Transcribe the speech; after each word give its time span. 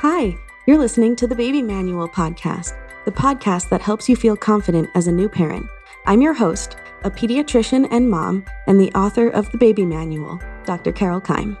Hi, 0.00 0.34
you're 0.66 0.78
listening 0.78 1.14
to 1.16 1.26
the 1.26 1.34
Baby 1.34 1.60
Manual 1.60 2.08
Podcast, 2.08 2.74
the 3.04 3.12
podcast 3.12 3.68
that 3.68 3.82
helps 3.82 4.08
you 4.08 4.16
feel 4.16 4.34
confident 4.34 4.88
as 4.94 5.08
a 5.08 5.12
new 5.12 5.28
parent. 5.28 5.66
I'm 6.06 6.22
your 6.22 6.32
host, 6.32 6.78
a 7.04 7.10
pediatrician 7.10 7.86
and 7.90 8.08
mom, 8.08 8.46
and 8.66 8.80
the 8.80 8.90
author 8.92 9.28
of 9.28 9.52
the 9.52 9.58
Baby 9.58 9.84
Manual, 9.84 10.40
Dr. 10.64 10.90
Carole 10.90 11.20
Keim. 11.20 11.58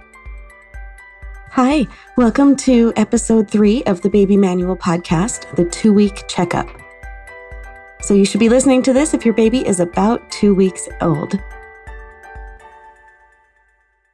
Hi, 1.50 1.86
welcome 2.16 2.56
to 2.64 2.94
episode 2.96 3.50
three 3.50 3.84
of 3.84 4.00
the 4.00 4.08
Baby 4.08 4.38
Manual 4.38 4.74
Podcast, 4.74 5.54
the 5.56 5.66
two 5.66 5.92
week 5.92 6.26
checkup. 6.26 6.66
So, 8.00 8.14
you 8.14 8.24
should 8.24 8.40
be 8.40 8.48
listening 8.48 8.82
to 8.84 8.94
this 8.94 9.12
if 9.12 9.26
your 9.26 9.34
baby 9.34 9.68
is 9.68 9.80
about 9.80 10.30
two 10.30 10.54
weeks 10.54 10.88
old. 11.02 11.38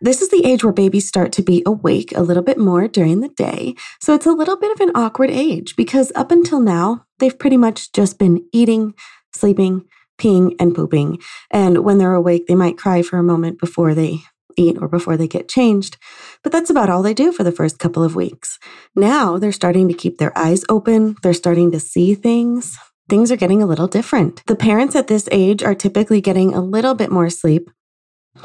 This 0.00 0.20
is 0.20 0.28
the 0.28 0.44
age 0.44 0.62
where 0.62 0.72
babies 0.72 1.08
start 1.08 1.32
to 1.32 1.42
be 1.42 1.62
awake 1.64 2.12
a 2.14 2.22
little 2.22 2.42
bit 2.42 2.58
more 2.58 2.86
during 2.86 3.20
the 3.20 3.28
day. 3.30 3.74
So 4.00 4.14
it's 4.14 4.26
a 4.26 4.32
little 4.32 4.58
bit 4.58 4.72
of 4.72 4.80
an 4.80 4.94
awkward 4.94 5.30
age 5.30 5.74
because 5.76 6.12
up 6.14 6.30
until 6.30 6.60
now, 6.60 7.06
they've 7.18 7.38
pretty 7.38 7.56
much 7.56 7.92
just 7.92 8.18
been 8.18 8.46
eating, 8.52 8.94
sleeping, 9.34 9.84
peeing, 10.18 10.54
and 10.58 10.74
pooping. 10.74 11.18
And 11.50 11.78
when 11.78 11.98
they're 11.98 12.14
awake, 12.14 12.46
they 12.46 12.54
might 12.54 12.78
cry 12.78 13.02
for 13.02 13.18
a 13.18 13.22
moment 13.22 13.58
before 13.58 13.94
they 13.94 14.20
eat 14.56 14.78
or 14.80 14.88
before 14.88 15.16
they 15.16 15.28
get 15.28 15.48
changed. 15.48 15.96
But 16.42 16.52
that's 16.52 16.70
about 16.70 16.90
all 16.90 17.02
they 17.02 17.14
do 17.14 17.32
for 17.32 17.44
the 17.44 17.52
first 17.52 17.78
couple 17.78 18.02
of 18.02 18.16
weeks. 18.16 18.58
Now 18.94 19.38
they're 19.38 19.52
starting 19.52 19.88
to 19.88 19.94
keep 19.94 20.18
their 20.18 20.36
eyes 20.36 20.64
open, 20.68 21.16
they're 21.22 21.34
starting 21.34 21.70
to 21.72 21.80
see 21.80 22.14
things. 22.14 22.78
Things 23.08 23.30
are 23.30 23.36
getting 23.36 23.62
a 23.62 23.66
little 23.66 23.86
different. 23.86 24.42
The 24.46 24.56
parents 24.56 24.96
at 24.96 25.06
this 25.06 25.28
age 25.30 25.62
are 25.62 25.76
typically 25.76 26.20
getting 26.20 26.54
a 26.54 26.60
little 26.60 26.94
bit 26.94 27.12
more 27.12 27.30
sleep, 27.30 27.70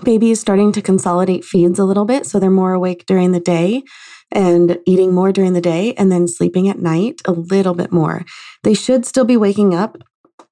Baby 0.04 0.31
is 0.31 0.40
starting 0.40 0.72
to 0.72 0.81
consolidate 0.81 1.45
feeds 1.45 1.80
a 1.80 1.86
little 1.86 2.05
bit, 2.05 2.26
so 2.26 2.40
they're 2.40 2.49
more 2.49 2.73
awake 2.73 3.05
during 3.05 3.32
the 3.32 3.40
day 3.40 3.84
and 4.32 4.80
eating 4.86 5.13
more 5.13 5.32
during 5.32 5.54
the 5.54 5.62
day 5.62 5.94
and 5.94 6.12
then 6.12 6.27
sleeping 6.27 6.70
at 6.70 6.80
night 6.80 7.21
a 7.26 7.32
little 7.32 7.74
bit 7.74 7.91
more. 7.91 8.26
They 8.63 8.74
should 8.74 9.05
still 9.05 9.26
be 9.26 9.38
waking 9.38 9.76
up 9.76 9.98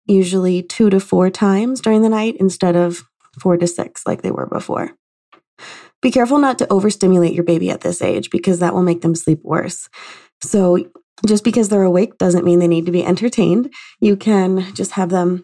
usually 0.06 0.62
two 0.62 0.90
to 0.90 1.00
four 1.00 1.30
times 1.30 1.82
during 1.82 2.02
the 2.02 2.10
night 2.10 2.36
instead 2.40 2.76
of 2.76 3.04
four 3.40 3.58
to 3.58 3.68
six 3.68 4.06
like 4.06 4.22
they 4.22 4.32
were 4.32 4.48
before. 4.48 4.92
Be 6.02 6.12
careful 6.12 6.38
not 6.38 6.58
to 6.60 6.72
overstimulate 6.72 7.34
your 7.34 7.44
baby 7.44 7.70
at 7.70 7.82
this 7.82 8.02
age 8.02 8.30
because 8.30 8.60
that 8.60 8.74
will 8.74 8.84
make 8.84 9.02
them 9.02 9.16
sleep 9.16 9.40
worse. 9.44 9.90
So, 10.42 10.78
just 11.26 11.44
because 11.44 11.68
they're 11.68 11.84
awake 11.84 12.18
doesn't 12.18 12.46
mean 12.46 12.60
they 12.60 12.68
need 12.68 12.86
to 12.86 12.94
be 12.94 13.04
entertained. 13.04 13.74
You 14.00 14.16
can 14.16 14.74
just 14.74 14.92
have 14.92 15.10
them 15.10 15.44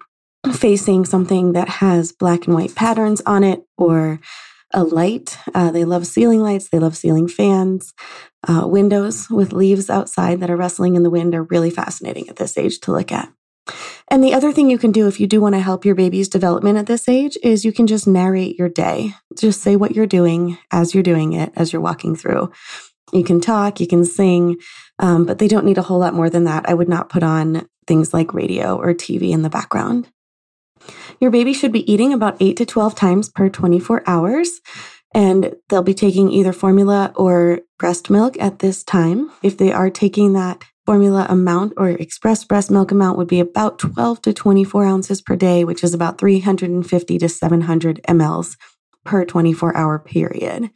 facing 0.55 1.05
something 1.05 1.53
that 1.53 1.69
has 1.69 2.11
black 2.11 2.45
and 2.45 2.55
white 2.55 2.75
patterns 2.75 3.21
on 3.25 3.43
it 3.43 3.63
or 3.77 4.19
a 4.73 4.83
light. 4.83 5.37
Uh, 5.53 5.71
they 5.71 5.85
love 5.85 6.05
ceiling 6.07 6.41
lights, 6.41 6.69
they 6.69 6.79
love 6.79 6.97
ceiling 6.97 7.27
fans. 7.27 7.93
Uh, 8.47 8.67
windows 8.67 9.29
with 9.29 9.53
leaves 9.53 9.89
outside 9.89 10.39
that 10.39 10.49
are 10.49 10.57
rustling 10.57 10.95
in 10.95 11.03
the 11.03 11.09
wind 11.09 11.33
are 11.33 11.43
really 11.43 11.69
fascinating 11.69 12.29
at 12.29 12.35
this 12.35 12.57
age 12.57 12.79
to 12.79 12.91
look 12.91 13.11
at. 13.11 13.31
And 14.09 14.23
the 14.23 14.33
other 14.33 14.51
thing 14.51 14.69
you 14.69 14.77
can 14.77 14.91
do 14.91 15.07
if 15.07 15.19
you 15.19 15.25
do 15.25 15.41
want 15.41 15.55
to 15.55 15.61
help 15.61 15.85
your 15.85 15.95
baby's 15.95 16.29
development 16.29 16.77
at 16.77 16.85
this 16.85 17.09
age 17.09 17.37
is 17.41 17.65
you 17.65 17.71
can 17.71 17.87
just 17.87 18.05
narrate 18.05 18.59
your 18.59 18.69
day. 18.69 19.13
Just 19.35 19.61
say 19.61 19.75
what 19.75 19.95
you're 19.95 20.05
doing 20.05 20.57
as 20.71 20.93
you're 20.93 21.03
doing 21.03 21.33
it, 21.33 21.51
as 21.55 21.73
you're 21.73 21.81
walking 21.81 22.15
through. 22.15 22.51
You 23.11 23.23
can 23.23 23.41
talk, 23.41 23.79
you 23.79 23.87
can 23.87 24.05
sing, 24.05 24.57
um, 24.99 25.25
but 25.25 25.39
they 25.39 25.47
don't 25.47 25.65
need 25.65 25.77
a 25.77 25.83
whole 25.83 25.99
lot 25.99 26.13
more 26.13 26.29
than 26.29 26.43
that. 26.43 26.69
I 26.69 26.73
would 26.73 26.89
not 26.89 27.09
put 27.09 27.23
on 27.23 27.67
things 27.87 28.13
like 28.13 28.33
radio 28.33 28.77
or 28.77 28.93
TV 28.93 29.31
in 29.31 29.41
the 29.41 29.49
background. 29.49 30.09
Your 31.19 31.31
baby 31.31 31.53
should 31.53 31.71
be 31.71 31.89
eating 31.91 32.13
about 32.13 32.37
8 32.39 32.57
to 32.57 32.65
12 32.65 32.95
times 32.95 33.29
per 33.29 33.49
24 33.49 34.03
hours, 34.07 34.61
and 35.13 35.55
they'll 35.69 35.81
be 35.81 35.93
taking 35.93 36.31
either 36.31 36.53
formula 36.53 37.13
or 37.15 37.61
breast 37.79 38.09
milk 38.09 38.39
at 38.39 38.59
this 38.59 38.83
time. 38.83 39.31
If 39.41 39.57
they 39.57 39.71
are 39.71 39.89
taking 39.89 40.33
that 40.33 40.63
formula 40.85 41.25
amount 41.29 41.73
or 41.77 41.89
express 41.89 42.43
breast 42.43 42.69
milk 42.69 42.91
amount 42.91 43.17
would 43.17 43.27
be 43.27 43.39
about 43.39 43.79
12 43.79 44.21
to 44.23 44.33
24 44.33 44.85
ounces 44.85 45.21
per 45.21 45.35
day, 45.35 45.63
which 45.63 45.83
is 45.83 45.93
about 45.93 46.17
350 46.17 47.17
to 47.17 47.29
700 47.29 48.01
mLs 48.07 48.55
per 49.03 49.25
24 49.25 49.75
hour 49.75 49.99
period. 49.99 50.69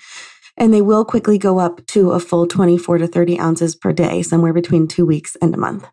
And 0.58 0.74
they 0.74 0.81
will 0.81 1.06
quickly 1.06 1.38
go 1.38 1.59
up 1.59 1.85
to 1.88 2.12
a 2.12 2.19
full 2.19 2.47
24 2.47 3.00
to 3.00 3.08
30 3.08 3.40
ounces 3.40 3.75
per 3.75 3.94
day, 3.94 4.22
somewhere 4.22 4.53
between 4.53 4.88
two 4.88 5.06
weeks 5.06 5.38
and 5.41 5.53
a 5.53 5.58
month. 5.58 5.88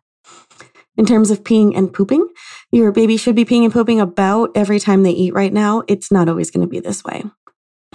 In 0.97 1.05
terms 1.05 1.29
of 1.29 1.43
peeing 1.43 1.77
and 1.77 1.93
pooping, 1.93 2.27
your 2.71 2.91
baby 2.91 3.17
should 3.17 3.35
be 3.35 3.45
peeing 3.45 3.63
and 3.63 3.71
pooping 3.71 4.01
about 4.01 4.51
every 4.55 4.79
time 4.79 5.03
they 5.03 5.11
eat 5.11 5.33
right 5.33 5.53
now. 5.53 5.83
It's 5.87 6.11
not 6.11 6.27
always 6.27 6.49
going 6.49 6.65
to 6.65 6.69
be 6.69 6.79
this 6.79 7.03
way. 7.03 7.23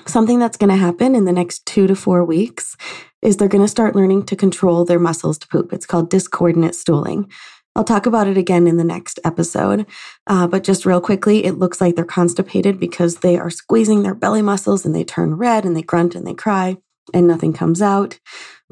Something 0.06 0.38
that's 0.38 0.56
going 0.56 0.70
to 0.70 0.76
happen 0.76 1.14
in 1.14 1.24
the 1.24 1.32
next 1.32 1.66
two 1.66 1.86
to 1.86 1.96
four 1.96 2.24
weeks 2.24 2.76
is 3.20 3.36
they're 3.36 3.48
going 3.48 3.64
to 3.64 3.68
start 3.68 3.96
learning 3.96 4.24
to 4.26 4.36
control 4.36 4.84
their 4.84 4.98
muscles 4.98 5.38
to 5.38 5.48
poop. 5.48 5.72
It's 5.72 5.86
called 5.86 6.10
discoordinate 6.10 6.74
stooling. 6.74 7.30
I'll 7.74 7.84
talk 7.84 8.06
about 8.06 8.28
it 8.28 8.36
again 8.36 8.66
in 8.66 8.76
the 8.76 8.84
next 8.84 9.18
episode. 9.24 9.86
Uh, 10.26 10.46
but 10.46 10.64
just 10.64 10.84
real 10.84 11.00
quickly, 11.00 11.44
it 11.44 11.58
looks 11.58 11.80
like 11.80 11.96
they're 11.96 12.04
constipated 12.04 12.78
because 12.78 13.16
they 13.16 13.38
are 13.38 13.50
squeezing 13.50 14.02
their 14.02 14.14
belly 14.14 14.42
muscles 14.42 14.84
and 14.84 14.94
they 14.94 15.04
turn 15.04 15.34
red 15.34 15.64
and 15.64 15.76
they 15.76 15.82
grunt 15.82 16.14
and 16.14 16.26
they 16.26 16.34
cry 16.34 16.76
and 17.14 17.26
nothing 17.26 17.52
comes 17.52 17.80
out. 17.80 18.18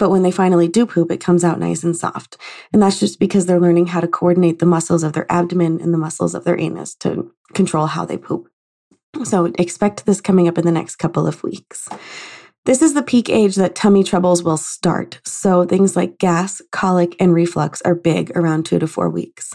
But 0.01 0.11
when 0.11 0.23
they 0.23 0.31
finally 0.31 0.67
do 0.67 0.87
poop, 0.87 1.13
it 1.13 1.21
comes 1.21 1.45
out 1.45 1.61
nice 1.61 1.85
and 1.85 1.95
soft. 1.95 2.39
And 2.73 2.83
that's 2.83 2.99
just 2.99 3.21
because 3.21 3.45
they're 3.45 3.61
learning 3.61 3.89
how 3.89 4.01
to 4.01 4.09
coordinate 4.09 4.59
the 4.59 4.67
muscles 4.67 5.05
of 5.05 5.13
their 5.13 5.31
abdomen 5.31 5.79
and 5.79 5.93
the 5.93 5.99
muscles 5.99 6.35
of 6.35 6.45
their 6.45 6.59
anus 6.59 6.95
to 6.97 7.31
control 7.53 7.87
how 7.87 8.07
they 8.07 8.17
poop. 8.17 8.49
So 9.25 9.53
expect 9.59 10.07
this 10.07 10.23
coming 10.23 10.49
up 10.49 10.57
in 10.57 10.65
the 10.65 10.73
next 10.73 10.97
couple 10.97 11.27
of 11.27 11.43
weeks. 11.43 11.87
This 12.65 12.81
is 12.81 12.95
the 12.95 13.03
peak 13.03 13.29
age 13.29 13.57
that 13.57 13.75
tummy 13.75 14.03
troubles 14.03 14.43
will 14.43 14.57
start. 14.57 15.21
So 15.25 15.67
things 15.67 15.97
like 15.97 16.19
gas, 16.19 16.63
colic, 16.73 17.15
and 17.21 17.35
reflux 17.35 17.83
are 17.83 17.95
big 17.95 18.35
around 18.35 18.65
two 18.65 18.79
to 18.79 18.87
four 18.87 19.11
weeks. 19.11 19.55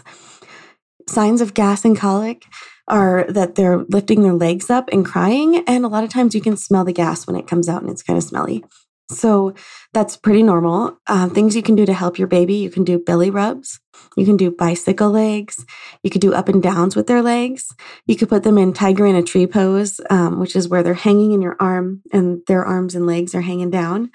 Signs 1.08 1.40
of 1.40 1.54
gas 1.54 1.84
and 1.84 1.98
colic 1.98 2.44
are 2.86 3.26
that 3.28 3.56
they're 3.56 3.78
lifting 3.88 4.22
their 4.22 4.34
legs 4.34 4.70
up 4.70 4.88
and 4.92 5.04
crying. 5.04 5.64
And 5.66 5.84
a 5.84 5.88
lot 5.88 6.04
of 6.04 6.10
times 6.10 6.36
you 6.36 6.40
can 6.40 6.56
smell 6.56 6.84
the 6.84 6.92
gas 6.92 7.26
when 7.26 7.34
it 7.34 7.48
comes 7.48 7.68
out 7.68 7.82
and 7.82 7.90
it's 7.90 8.02
kind 8.04 8.16
of 8.16 8.22
smelly. 8.22 8.62
So 9.08 9.54
that's 9.92 10.16
pretty 10.16 10.42
normal. 10.42 10.98
Uh, 11.06 11.28
things 11.28 11.54
you 11.54 11.62
can 11.62 11.76
do 11.76 11.86
to 11.86 11.92
help 11.92 12.18
your 12.18 12.26
baby 12.26 12.54
you 12.54 12.70
can 12.70 12.82
do 12.84 12.98
belly 12.98 13.30
rubs, 13.30 13.78
you 14.16 14.24
can 14.24 14.36
do 14.36 14.50
bicycle 14.50 15.10
legs, 15.10 15.64
you 16.02 16.10
could 16.10 16.20
do 16.20 16.34
up 16.34 16.48
and 16.48 16.62
downs 16.62 16.96
with 16.96 17.06
their 17.06 17.22
legs. 17.22 17.72
You 18.06 18.16
could 18.16 18.28
put 18.28 18.42
them 18.42 18.58
in 18.58 18.72
tiger 18.72 19.06
in 19.06 19.14
a 19.14 19.22
tree 19.22 19.46
pose, 19.46 20.00
um, 20.10 20.40
which 20.40 20.56
is 20.56 20.68
where 20.68 20.82
they're 20.82 20.94
hanging 20.94 21.32
in 21.32 21.42
your 21.42 21.56
arm 21.60 22.02
and 22.12 22.40
their 22.46 22.64
arms 22.64 22.94
and 22.94 23.06
legs 23.06 23.34
are 23.34 23.42
hanging 23.42 23.70
down. 23.70 24.10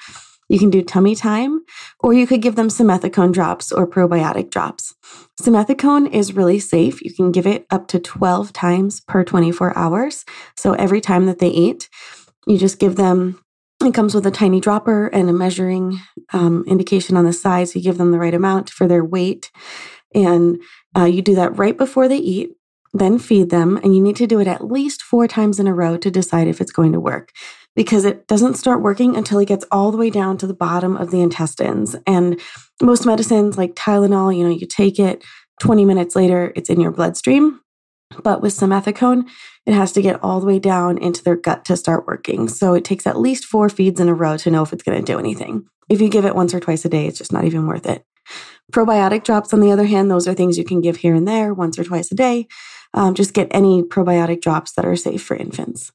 You 0.52 0.60
can 0.60 0.70
do 0.70 0.82
tummy 0.82 1.16
time, 1.16 1.62
or 2.02 2.14
you 2.14 2.28
could 2.28 2.42
give 2.42 2.58
them 2.58 2.68
simethicone 2.68 3.32
drops 3.32 3.72
or 3.72 3.88
probiotic 3.88 4.50
drops. 4.50 4.94
Simethicone 5.42 6.12
is 6.12 6.36
really 6.36 6.60
safe. 6.60 7.02
You 7.02 7.14
can 7.14 7.32
give 7.32 7.48
it 7.48 7.66
up 7.72 7.88
to 7.88 8.00
12 8.00 8.52
times 8.52 9.00
per 9.00 9.24
24 9.24 9.78
hours. 9.78 10.26
So 10.58 10.74
every 10.74 11.00
time 11.00 11.26
that 11.28 11.40
they 11.40 11.48
eat, 11.48 11.88
you 12.48 12.58
just 12.58 12.80
give 12.80 12.98
them, 12.98 13.42
it 13.88 13.94
comes 13.94 14.14
with 14.14 14.26
a 14.26 14.32
tiny 14.32 14.60
dropper 14.60 15.08
and 15.08 15.30
a 15.30 15.34
measuring 15.34 16.00
um, 16.34 16.64
indication 16.68 17.18
on 17.18 17.26
the 17.26 17.34
side. 17.34 17.70
So 17.70 17.80
you 17.80 17.84
give 17.84 17.98
them 17.98 18.12
the 18.12 18.20
right 18.20 18.34
amount 18.34 18.70
for 18.70 18.88
their 18.88 19.04
weight. 19.04 19.52
And 20.14 20.62
uh, 20.98 21.06
you 21.06 21.22
do 21.22 21.36
that 21.36 21.58
right 21.58 21.78
before 21.78 22.08
they 22.08 22.18
eat 22.18 22.52
then 22.94 23.18
feed 23.20 23.50
them. 23.50 23.78
And 23.78 23.96
you 23.96 24.02
need 24.02 24.16
to 24.18 24.28
do 24.28 24.40
it 24.40 24.48
at 24.48 24.66
least 24.66 25.02
four 25.02 25.28
times 25.28 25.60
in 25.60 25.68
a 25.68 25.74
row 25.74 25.98
to 25.98 26.12
decide 26.12 26.48
if 26.48 26.62
it's 26.62 26.72
going 26.72 26.92
to 26.94 27.00
work 27.00 27.32
because 27.76 28.04
it 28.04 28.28
doesn't 28.28 28.56
start 28.56 28.82
working 28.82 29.16
until 29.16 29.40
it 29.40 29.48
gets 29.48 29.66
all 29.72 29.92
the 29.92 29.98
way 29.98 30.10
down 30.10 30.38
to 30.38 30.48
the 30.48 30.54
bottom 30.54 30.98
of 30.98 31.12
the 31.12 31.22
intestines. 31.22 31.96
And 32.06 32.40
most 32.82 33.06
medicines 33.06 33.58
like 33.58 33.76
Tylenol, 33.76 34.36
you 34.36 34.44
know, 34.44 34.50
you 34.50 34.68
take 34.68 35.00
it 35.00 35.24
20 35.62 35.86
minutes 35.86 36.16
later, 36.16 36.52
it's 36.56 36.70
in 36.70 36.82
your 36.82 36.92
bloodstream. 36.92 37.62
But 38.24 38.42
with 38.42 38.54
simethicone, 38.54 39.28
it 39.66 39.74
has 39.74 39.92
to 39.94 40.02
get 40.02 40.22
all 40.24 40.40
the 40.40 40.48
way 40.48 40.60
down 40.60 40.98
into 40.98 41.24
their 41.24 41.36
gut 41.36 41.66
to 41.66 41.78
start 41.78 42.08
working. 42.08 42.48
So 42.48 42.74
it 42.74 42.84
takes 42.84 43.08
at 43.08 43.20
least 43.20 43.46
four 43.46 43.70
feeds 43.70 44.00
in 44.00 44.10
a 44.10 44.14
row 44.14 44.38
to 44.38 44.52
know 44.52 44.64
if 44.64 44.74
it's 44.74 44.84
going 44.84 45.04
to 45.04 45.12
do 45.12 45.20
anything. 45.20 45.66
If 45.90 46.02
you 46.02 46.10
give 46.10 46.26
it 46.26 46.36
once 46.36 46.54
or 46.54 46.60
twice 46.60 46.86
a 46.86 46.90
day, 46.90 47.06
it's 47.08 47.18
just 47.18 47.34
not 47.34 47.46
even 47.46 47.68
worth 47.68 47.86
it. 47.86 48.06
Probiotic 48.72 49.24
drops, 49.24 49.54
on 49.54 49.60
the 49.60 49.72
other 49.72 49.86
hand, 49.86 50.10
those 50.10 50.28
are 50.28 50.34
things 50.34 50.58
you 50.58 50.64
can 50.64 50.82
give 50.82 50.98
here 50.98 51.14
and 51.14 51.28
there 51.28 51.54
once 51.54 51.78
or 51.78 51.84
twice 51.84 52.12
a 52.12 52.16
day. 52.16 52.48
Um, 52.94 53.14
just 53.14 53.34
get 53.34 53.48
any 53.52 53.84
probiotic 53.84 54.42
drops 54.42 54.74
that 54.74 54.86
are 54.86 54.96
safe 54.96 55.22
for 55.22 55.36
infants 55.36 55.92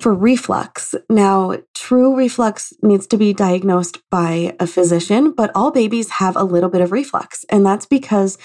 for 0.00 0.14
reflux. 0.14 0.94
Now, 1.08 1.56
true 1.74 2.16
reflux 2.16 2.72
needs 2.82 3.06
to 3.08 3.16
be 3.16 3.32
diagnosed 3.32 3.98
by 4.10 4.54
a 4.58 4.66
physician, 4.66 5.32
but 5.32 5.50
all 5.54 5.70
babies 5.70 6.10
have 6.10 6.36
a 6.36 6.44
little 6.44 6.70
bit 6.70 6.80
of 6.80 6.92
reflux. 6.92 7.44
And 7.50 7.64
that's 7.64 7.86
because 7.86 8.38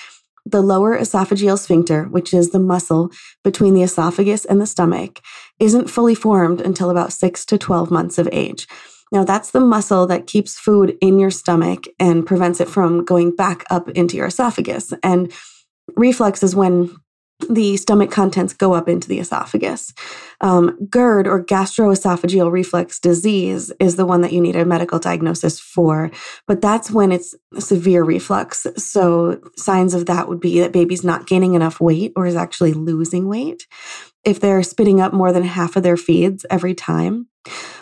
the 0.50 0.62
lower 0.62 0.98
esophageal 0.98 1.60
sphincter, 1.60 2.04
which 2.06 2.34
is 2.34 2.52
the 2.52 2.60
muscle 2.60 3.12
between 3.44 3.74
the 3.74 3.84
esophagus 3.84 4.46
and 4.46 4.62
the 4.62 4.66
stomach, 4.66 5.22
isn't 5.60 5.90
fully 5.90 6.16
formed 6.16 6.62
until 6.62 6.90
about 6.90 7.14
six 7.14 7.46
to 7.46 7.58
12 7.58 7.92
months 7.92 8.18
of 8.18 8.30
age. 8.32 8.68
Now, 9.12 9.24
that's 9.24 9.52
the 9.52 9.60
muscle 9.60 10.06
that 10.08 10.28
keeps 10.28 10.60
food 10.60 10.98
in 11.02 11.18
your 11.18 11.32
stomach 11.32 11.86
and 12.00 12.26
prevents 12.26 12.60
it 12.60 12.70
from 12.70 13.06
going 13.06 13.36
back 13.36 13.64
up 13.70 13.90
into 13.90 14.18
your 14.18 14.28
esophagus. 14.28 14.94
And 15.02 15.32
reflux 15.96 16.44
is 16.44 16.56
when 16.56 16.96
the 17.50 17.78
stomach 17.78 18.12
contents 18.12 18.54
go 18.54 18.74
up 18.74 18.90
into 18.90 19.08
the 19.08 19.20
esophagus. 19.20 19.94
Um, 20.42 20.78
GERD 20.90 21.28
or 21.28 21.44
gastroesophageal 21.44 22.52
reflux 22.52 23.00
disease 23.00 23.72
is 23.80 23.96
the 23.96 24.06
one 24.06 24.22
that 24.22 24.34
you 24.34 24.42
need 24.42 24.56
a 24.56 24.66
medical 24.66 25.00
diagnosis 25.00 25.60
for, 25.60 26.12
but 26.48 26.62
that's 26.62 26.92
when 26.92 27.12
it's 27.12 27.36
severe 27.60 28.04
reflux. 28.04 28.66
So, 28.76 29.40
signs 29.56 29.94
of 29.94 30.08
that 30.08 30.28
would 30.28 30.40
be 30.40 30.60
that 30.60 30.72
baby's 30.72 31.04
not 31.04 31.28
gaining 31.28 31.54
enough 31.54 31.80
weight 31.80 32.14
or 32.16 32.26
is 32.26 32.36
actually 32.36 32.74
losing 32.74 33.28
weight. 33.28 33.68
If 34.24 34.40
they're 34.40 34.64
spitting 34.64 35.00
up 35.00 35.14
more 35.14 35.32
than 35.32 35.44
half 35.44 35.76
of 35.76 35.84
their 35.84 35.98
feeds 35.98 36.46
every 36.50 36.74
time, 36.74 37.28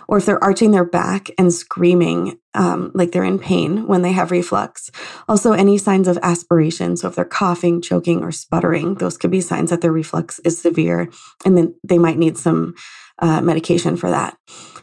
or 0.08 0.18
if 0.18 0.26
they're 0.26 0.44
arching 0.44 0.72
their 0.72 0.86
back 0.86 1.30
and 1.38 1.54
screaming 1.54 2.40
um, 2.54 2.92
like 2.94 3.12
they're 3.12 3.24
in 3.24 3.40
pain 3.40 3.88
when 3.88 4.02
they 4.02 4.12
have 4.12 4.32
reflux. 4.32 4.90
Also, 5.28 5.52
any 5.52 5.78
signs 5.78 6.08
of 6.08 6.18
aspiration. 6.22 6.96
So, 6.98 7.08
if 7.08 7.16
they're 7.16 7.26
coughing, 7.26 7.82
choking, 7.82 8.24
or 8.24 8.32
sputtering, 8.32 8.96
those 8.96 9.18
could 9.18 9.32
be 9.32 9.42
signs 9.42 9.70
that 9.70 9.82
their 9.82 9.92
reflux 9.92 10.40
is 10.40 10.62
severe, 10.62 11.10
and 11.44 11.58
then 11.58 11.76
they 11.84 11.98
might 11.98 12.18
need 12.18 12.38
some 12.38 12.76
uh, 13.20 13.42
medication 13.42 13.98
for 13.98 14.10
that. 14.10 14.38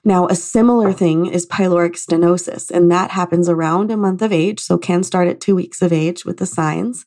Now, 0.04 0.26
a 0.26 0.34
similar 0.34 0.92
thing 0.92 1.26
is 1.26 1.46
pyloric 1.46 1.92
stenosis, 1.92 2.70
and 2.70 2.90
that 2.90 3.10
happens 3.10 3.48
around 3.48 3.90
a 3.90 3.96
month 3.96 4.22
of 4.22 4.32
age, 4.32 4.60
so 4.60 4.76
can 4.78 5.02
start 5.02 5.28
at 5.28 5.40
two 5.40 5.54
weeks 5.54 5.80
of 5.80 5.92
age 5.92 6.24
with 6.24 6.38
the 6.38 6.46
signs. 6.46 7.04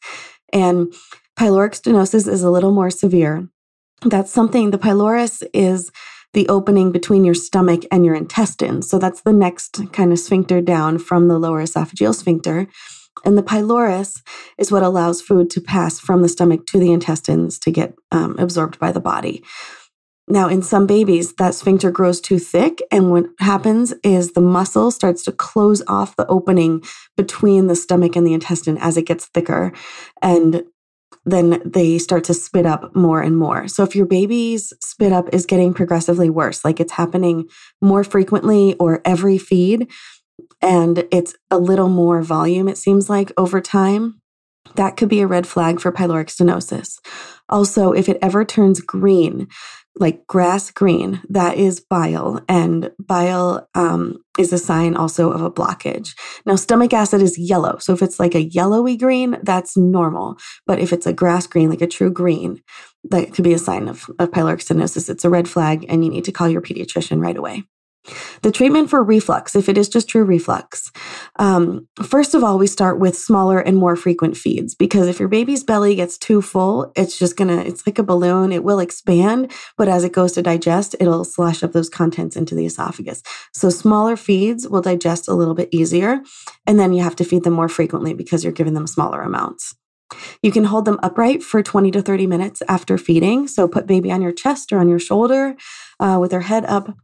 And 0.53 0.93
pyloric 1.37 1.79
stenosis 1.79 2.27
is 2.27 2.43
a 2.43 2.49
little 2.49 2.71
more 2.71 2.89
severe. 2.89 3.49
That's 4.01 4.31
something, 4.31 4.71
the 4.71 4.77
pylorus 4.77 5.43
is 5.53 5.91
the 6.35 6.47
opening 6.49 6.91
between 6.91 7.23
your 7.23 7.33
stomach 7.33 7.83
and 7.91 8.05
your 8.05 8.13
intestines. 8.13 8.87
So 8.89 8.99
that's 8.99 9.21
the 9.21 9.33
next 9.33 9.91
kind 9.93 10.11
of 10.11 10.19
sphincter 10.19 10.61
down 10.61 10.99
from 10.99 11.27
the 11.27 11.39
lower 11.39 11.63
esophageal 11.63 12.13
sphincter. 12.13 12.67
And 13.23 13.37
the 13.37 13.43
pylorus 13.43 14.21
is 14.57 14.71
what 14.71 14.83
allows 14.83 15.21
food 15.21 15.49
to 15.51 15.61
pass 15.61 15.99
from 15.99 16.21
the 16.21 16.29
stomach 16.29 16.67
to 16.67 16.77
the 16.77 16.91
intestines 16.91 17.57
to 17.59 17.71
get 17.71 17.95
um, 18.11 18.35
absorbed 18.37 18.77
by 18.77 18.91
the 18.91 18.99
body. 18.99 19.43
Now, 20.27 20.49
in 20.49 20.61
some 20.61 20.87
babies, 20.87 21.35
that 21.35 21.53
sphincter 21.53 21.91
grows 21.91 22.19
too 22.19 22.39
thick, 22.39 22.81
and 22.91 23.11
what 23.11 23.25
happens 23.39 23.93
is 24.03 24.31
the 24.31 24.41
muscle 24.41 24.89
starts 24.89 25.23
to 25.23 25.31
close 25.31 25.83
off 25.87 26.15
the 26.15 26.27
opening 26.27 26.83
between 27.15 27.67
the 27.67 27.75
stomach 27.75 28.15
and 28.15 28.25
the 28.25 28.33
intestine 28.33 28.77
as 28.79 28.97
it 28.97 29.05
gets 29.05 29.27
thicker. 29.27 29.71
And 30.23 30.63
then 31.25 31.61
they 31.65 31.97
start 31.97 32.23
to 32.25 32.33
spit 32.33 32.65
up 32.65 32.95
more 32.95 33.21
and 33.21 33.37
more. 33.37 33.67
So 33.67 33.83
if 33.83 33.95
your 33.95 34.05
baby's 34.05 34.71
spit 34.81 35.11
up 35.11 35.27
is 35.33 35.45
getting 35.45 35.73
progressively 35.73 36.29
worse, 36.29 36.63
like 36.63 36.79
it's 36.79 36.93
happening 36.93 37.49
more 37.81 38.03
frequently 38.03 38.75
or 38.75 39.01
every 39.03 39.37
feed, 39.37 39.91
and 40.61 41.05
it's 41.11 41.35
a 41.49 41.57
little 41.57 41.89
more 41.89 42.21
volume, 42.21 42.67
it 42.67 42.77
seems 42.77 43.09
like 43.09 43.31
over 43.37 43.59
time, 43.59 44.21
that 44.75 44.97
could 44.97 45.09
be 45.09 45.21
a 45.21 45.27
red 45.27 45.47
flag 45.47 45.79
for 45.79 45.91
pyloric 45.91 46.27
stenosis. 46.27 46.99
Also, 47.49 47.91
if 47.91 48.09
it 48.09 48.17
ever 48.21 48.43
turns 48.43 48.81
green, 48.81 49.47
like 49.97 50.27
grass 50.27 50.71
green, 50.71 51.21
that 51.29 51.57
is 51.57 51.79
bile, 51.79 52.41
and 52.49 52.91
bile 52.99 53.67
um, 53.75 54.17
is 54.37 54.51
a 54.51 54.57
sign 54.57 54.95
also 54.95 55.31
of 55.31 55.41
a 55.41 55.51
blockage. 55.51 56.15
Now, 56.45 56.55
stomach 56.55 56.93
acid 56.93 57.21
is 57.21 57.37
yellow. 57.37 57.77
So 57.77 57.93
if 57.93 58.01
it's 58.01 58.19
like 58.19 58.35
a 58.35 58.43
yellowy 58.43 58.97
green, 58.97 59.37
that's 59.43 59.77
normal. 59.77 60.37
But 60.67 60.79
if 60.79 60.91
it's 60.91 61.07
a 61.07 61.13
grass 61.13 61.47
green, 61.47 61.69
like 61.69 61.81
a 61.81 61.87
true 61.87 62.11
green, 62.11 62.61
that 63.05 63.33
could 63.33 63.43
be 63.43 63.53
a 63.53 63.59
sign 63.59 63.87
of, 63.87 64.09
of 64.19 64.31
pyloric 64.31 64.63
stenosis. 64.65 65.09
It's 65.09 65.25
a 65.25 65.29
red 65.29 65.47
flag, 65.47 65.85
and 65.87 66.03
you 66.03 66.11
need 66.11 66.25
to 66.25 66.31
call 66.31 66.49
your 66.49 66.61
pediatrician 66.61 67.21
right 67.21 67.37
away. 67.37 67.63
The 68.41 68.51
treatment 68.51 68.89
for 68.89 69.03
reflux, 69.03 69.55
if 69.55 69.69
it 69.69 69.77
is 69.77 69.89
just 69.89 70.07
true 70.07 70.23
reflux, 70.23 70.91
um, 71.37 71.87
first 72.03 72.35
of 72.35 72.43
all, 72.43 72.57
we 72.57 72.67
start 72.67 72.99
with 72.99 73.17
smaller 73.17 73.59
and 73.59 73.77
more 73.77 73.95
frequent 73.95 74.37
feeds 74.37 74.75
because 74.75 75.07
if 75.07 75.19
your 75.19 75.29
baby's 75.29 75.63
belly 75.63 75.95
gets 75.95 76.17
too 76.17 76.41
full, 76.41 76.91
it's 76.95 77.17
just 77.17 77.35
gonna, 77.35 77.57
it's 77.57 77.85
like 77.87 77.99
a 77.99 78.03
balloon. 78.03 78.51
It 78.51 78.63
will 78.63 78.79
expand, 78.79 79.51
but 79.77 79.87
as 79.87 80.03
it 80.03 80.11
goes 80.11 80.33
to 80.33 80.41
digest, 80.41 80.95
it'll 80.99 81.25
slosh 81.25 81.63
up 81.63 81.71
those 81.71 81.89
contents 81.89 82.35
into 82.35 82.55
the 82.55 82.65
esophagus. 82.65 83.23
So 83.53 83.69
smaller 83.69 84.15
feeds 84.15 84.67
will 84.67 84.81
digest 84.81 85.27
a 85.27 85.33
little 85.33 85.55
bit 85.55 85.69
easier. 85.71 86.21
And 86.67 86.79
then 86.79 86.93
you 86.93 87.03
have 87.03 87.15
to 87.17 87.23
feed 87.23 87.43
them 87.43 87.53
more 87.53 87.69
frequently 87.69 88.13
because 88.13 88.43
you're 88.43 88.53
giving 88.53 88.73
them 88.73 88.87
smaller 88.87 89.21
amounts. 89.21 89.75
You 90.41 90.51
can 90.51 90.65
hold 90.65 90.85
them 90.85 90.99
upright 91.01 91.43
for 91.43 91.63
20 91.63 91.91
to 91.91 92.01
30 92.01 92.27
minutes 92.27 92.61
after 92.67 92.97
feeding. 92.97 93.47
So 93.47 93.67
put 93.67 93.87
baby 93.87 94.11
on 94.11 94.21
your 94.21 94.31
chest 94.31 94.71
or 94.71 94.79
on 94.79 94.87
your 94.87 94.99
shoulder 94.99 95.55
uh, 95.99 96.17
with 96.21 96.31
their 96.31 96.41
head 96.41 96.65
up 96.65 96.95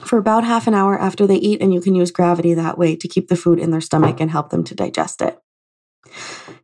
for 0.00 0.18
about 0.18 0.44
half 0.44 0.66
an 0.66 0.74
hour 0.74 0.98
after 0.98 1.26
they 1.26 1.36
eat, 1.36 1.60
and 1.60 1.72
you 1.72 1.80
can 1.80 1.94
use 1.94 2.10
gravity 2.10 2.54
that 2.54 2.78
way 2.78 2.96
to 2.96 3.08
keep 3.08 3.28
the 3.28 3.36
food 3.36 3.58
in 3.58 3.70
their 3.70 3.80
stomach 3.80 4.20
and 4.20 4.30
help 4.30 4.50
them 4.50 4.64
to 4.64 4.74
digest 4.74 5.22
it. 5.22 5.38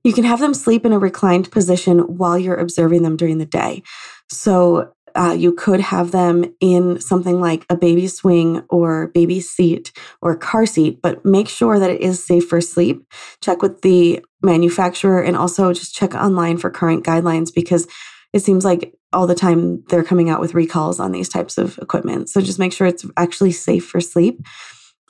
You 0.05 0.13
can 0.13 0.25
have 0.25 0.41
them 0.41 0.55
sleep 0.55 0.85
in 0.85 0.93
a 0.93 0.99
reclined 0.99 1.51
position 1.51 2.01
while 2.01 2.39
you're 2.39 2.57
observing 2.57 3.03
them 3.03 3.17
during 3.17 3.39
the 3.39 3.47
day. 3.47 3.83
So 4.31 4.93
uh, 5.15 5.35
you 5.37 5.53
could 5.53 5.81
have 5.81 6.11
them 6.13 6.55
in 6.61 7.01
something 7.01 7.41
like 7.41 7.65
a 7.69 7.77
baby 7.77 8.07
swing 8.07 8.63
or 8.69 9.09
baby 9.09 9.41
seat 9.41 9.93
or 10.23 10.37
car 10.37 10.67
seat, 10.67 11.01
but 11.03 11.25
make 11.25 11.49
sure 11.49 11.79
that 11.79 11.91
it 11.91 12.01
is 12.01 12.23
safe 12.23 12.49
for 12.49 12.61
sleep. 12.61 13.05
Check 13.43 13.63
with 13.63 13.83
the 13.83 14.25
manufacturer 14.43 15.21
and 15.21 15.37
also 15.37 15.73
just 15.73 15.95
check 15.95 16.15
online 16.15 16.57
for 16.59 16.71
current 16.71 17.05
guidelines 17.05 17.53
because 17.53 17.89
it 18.33 18.41
seems 18.41 18.65
like 18.65 18.95
all 19.13 19.27
the 19.27 19.35
time 19.35 19.83
they're 19.89 20.05
coming 20.05 20.29
out 20.31 20.41
with 20.41 20.55
recalls 20.55 21.01
on 21.01 21.13
these 21.13 21.29
types 21.29 21.59
of 21.59 21.79
equipment. 21.79 22.29
So 22.29 22.41
just 22.41 22.59
make 22.59 22.73
sure 22.73 22.87
it's 22.87 23.07
actually 23.17 23.53
safe 23.53 23.87
for 23.87 24.01
sleep. 24.01 24.41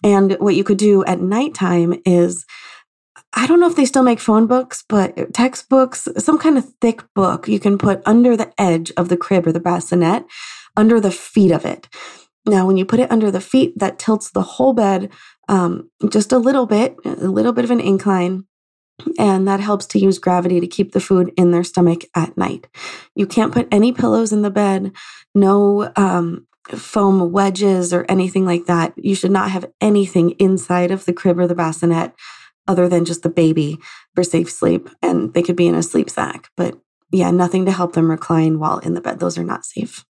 And 0.04 0.36
what 0.38 0.54
you 0.54 0.64
could 0.64 0.78
do 0.78 1.04
at 1.04 1.20
nighttime 1.20 2.00
is 2.04 2.44
I 3.34 3.46
don't 3.46 3.60
know 3.60 3.68
if 3.68 3.76
they 3.76 3.84
still 3.84 4.02
make 4.02 4.20
phone 4.20 4.46
books, 4.46 4.84
but 4.88 5.34
textbooks, 5.34 6.08
some 6.16 6.38
kind 6.38 6.56
of 6.56 6.72
thick 6.80 7.02
book 7.14 7.46
you 7.46 7.60
can 7.60 7.76
put 7.76 8.00
under 8.06 8.36
the 8.36 8.52
edge 8.58 8.90
of 8.96 9.08
the 9.08 9.16
crib 9.16 9.46
or 9.46 9.52
the 9.52 9.60
bassinet, 9.60 10.24
under 10.76 11.00
the 11.00 11.10
feet 11.10 11.50
of 11.50 11.64
it. 11.64 11.88
Now, 12.46 12.66
when 12.66 12.76
you 12.76 12.86
put 12.86 13.00
it 13.00 13.12
under 13.12 13.30
the 13.30 13.40
feet, 13.40 13.78
that 13.78 13.98
tilts 13.98 14.30
the 14.30 14.42
whole 14.42 14.72
bed 14.72 15.10
um, 15.48 15.90
just 16.08 16.32
a 16.32 16.38
little 16.38 16.66
bit, 16.66 16.96
a 17.04 17.28
little 17.28 17.52
bit 17.52 17.64
of 17.64 17.70
an 17.70 17.80
incline. 17.80 18.44
And 19.18 19.46
that 19.46 19.60
helps 19.60 19.86
to 19.86 19.98
use 19.98 20.18
gravity 20.18 20.60
to 20.60 20.66
keep 20.66 20.92
the 20.92 21.00
food 21.00 21.32
in 21.36 21.50
their 21.50 21.64
stomach 21.64 22.04
at 22.14 22.36
night. 22.36 22.66
You 23.14 23.26
can't 23.26 23.52
put 23.52 23.68
any 23.70 23.92
pillows 23.92 24.32
in 24.32 24.42
the 24.42 24.50
bed, 24.50 24.92
no 25.34 25.92
um, 25.96 26.46
foam 26.70 27.32
wedges 27.32 27.92
or 27.92 28.04
anything 28.08 28.44
like 28.44 28.66
that. 28.66 28.92
You 28.96 29.14
should 29.14 29.30
not 29.30 29.50
have 29.50 29.70
anything 29.80 30.30
inside 30.32 30.90
of 30.90 31.04
the 31.04 31.12
crib 31.12 31.38
or 31.38 31.46
the 31.46 31.54
bassinet 31.54 32.12
other 32.66 32.88
than 32.88 33.04
just 33.04 33.22
the 33.22 33.30
baby 33.30 33.78
for 34.14 34.24
safe 34.24 34.50
sleep. 34.50 34.90
And 35.00 35.32
they 35.32 35.42
could 35.42 35.56
be 35.56 35.68
in 35.68 35.74
a 35.74 35.82
sleep 35.82 36.10
sack, 36.10 36.50
but 36.56 36.78
yeah, 37.10 37.30
nothing 37.30 37.64
to 37.64 37.72
help 37.72 37.94
them 37.94 38.10
recline 38.10 38.58
while 38.58 38.78
in 38.78 38.94
the 38.94 39.00
bed. 39.00 39.18
Those 39.18 39.38
are 39.38 39.44
not 39.44 39.64
safe 39.64 40.04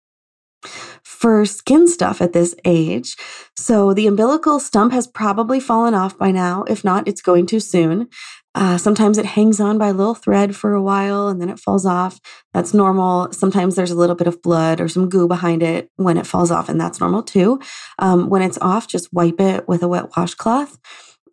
for 1.24 1.46
skin 1.46 1.88
stuff 1.88 2.20
at 2.20 2.34
this 2.34 2.54
age. 2.66 3.16
So 3.56 3.94
the 3.94 4.06
umbilical 4.06 4.60
stump 4.60 4.92
has 4.92 5.06
probably 5.06 5.58
fallen 5.58 5.94
off 5.94 6.18
by 6.18 6.30
now. 6.30 6.64
If 6.68 6.84
not, 6.84 7.08
it's 7.08 7.22
going 7.22 7.46
too 7.46 7.60
soon. 7.60 8.10
Uh, 8.54 8.76
sometimes 8.76 9.16
it 9.16 9.24
hangs 9.24 9.58
on 9.58 9.78
by 9.78 9.88
a 9.88 9.94
little 9.94 10.14
thread 10.14 10.54
for 10.54 10.74
a 10.74 10.82
while 10.82 11.28
and 11.28 11.40
then 11.40 11.48
it 11.48 11.58
falls 11.58 11.86
off. 11.86 12.20
That's 12.52 12.74
normal. 12.74 13.32
Sometimes 13.32 13.74
there's 13.74 13.90
a 13.90 13.96
little 13.96 14.14
bit 14.14 14.26
of 14.26 14.42
blood 14.42 14.82
or 14.82 14.88
some 14.88 15.08
goo 15.08 15.26
behind 15.26 15.62
it 15.62 15.90
when 15.96 16.18
it 16.18 16.26
falls 16.26 16.50
off, 16.50 16.68
and 16.68 16.78
that's 16.78 17.00
normal 17.00 17.22
too. 17.22 17.58
Um, 17.98 18.28
when 18.28 18.42
it's 18.42 18.58
off, 18.58 18.86
just 18.86 19.10
wipe 19.10 19.40
it 19.40 19.66
with 19.66 19.82
a 19.82 19.88
wet 19.88 20.14
washcloth. 20.18 20.78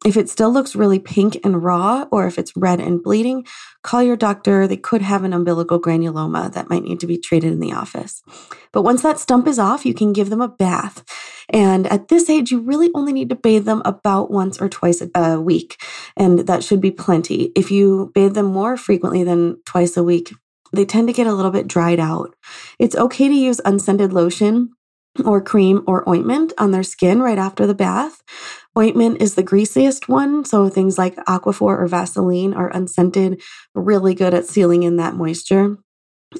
If 0.03 0.17
it 0.17 0.29
still 0.29 0.51
looks 0.51 0.75
really 0.75 0.97
pink 0.97 1.37
and 1.43 1.63
raw, 1.63 2.07
or 2.11 2.25
if 2.25 2.39
it's 2.39 2.57
red 2.57 2.79
and 2.79 3.03
bleeding, 3.03 3.45
call 3.83 4.01
your 4.01 4.15
doctor. 4.15 4.67
They 4.67 4.77
could 4.77 5.03
have 5.03 5.23
an 5.23 5.31
umbilical 5.31 5.79
granuloma 5.79 6.51
that 6.53 6.69
might 6.69 6.83
need 6.83 6.99
to 7.01 7.07
be 7.07 7.19
treated 7.19 7.53
in 7.53 7.59
the 7.59 7.73
office. 7.73 8.23
But 8.71 8.81
once 8.81 9.03
that 9.03 9.19
stump 9.19 9.47
is 9.47 9.59
off, 9.59 9.85
you 9.85 9.93
can 9.93 10.11
give 10.11 10.31
them 10.31 10.41
a 10.41 10.47
bath. 10.47 11.03
And 11.49 11.85
at 11.87 12.07
this 12.07 12.29
age, 12.31 12.51
you 12.51 12.61
really 12.61 12.89
only 12.95 13.13
need 13.13 13.29
to 13.29 13.35
bathe 13.35 13.65
them 13.65 13.83
about 13.85 14.31
once 14.31 14.59
or 14.59 14.69
twice 14.69 15.03
a 15.13 15.39
week. 15.39 15.79
And 16.17 16.39
that 16.47 16.63
should 16.63 16.81
be 16.81 16.91
plenty. 16.91 17.51
If 17.55 17.69
you 17.69 18.11
bathe 18.15 18.33
them 18.33 18.47
more 18.47 18.77
frequently 18.77 19.23
than 19.23 19.61
twice 19.65 19.97
a 19.97 20.03
week, 20.03 20.33
they 20.73 20.85
tend 20.85 21.07
to 21.09 21.13
get 21.13 21.27
a 21.27 21.33
little 21.33 21.51
bit 21.51 21.67
dried 21.67 21.99
out. 21.99 22.33
It's 22.79 22.95
okay 22.95 23.27
to 23.27 23.33
use 23.35 23.61
unscented 23.65 24.13
lotion 24.13 24.71
or 25.25 25.41
cream 25.41 25.83
or 25.87 26.07
ointment 26.07 26.53
on 26.57 26.71
their 26.71 26.83
skin 26.83 27.21
right 27.21 27.37
after 27.37 27.67
the 27.67 27.73
bath. 27.73 28.21
Ointment 28.77 29.21
is 29.21 29.35
the 29.35 29.43
greasiest 29.43 30.07
one, 30.07 30.45
so 30.45 30.69
things 30.69 30.97
like 30.97 31.15
Aquaphor 31.25 31.77
or 31.79 31.87
Vaseline 31.87 32.53
are 32.53 32.69
unscented, 32.69 33.41
really 33.75 34.13
good 34.13 34.33
at 34.33 34.45
sealing 34.45 34.83
in 34.83 34.95
that 34.97 35.15
moisture. 35.15 35.77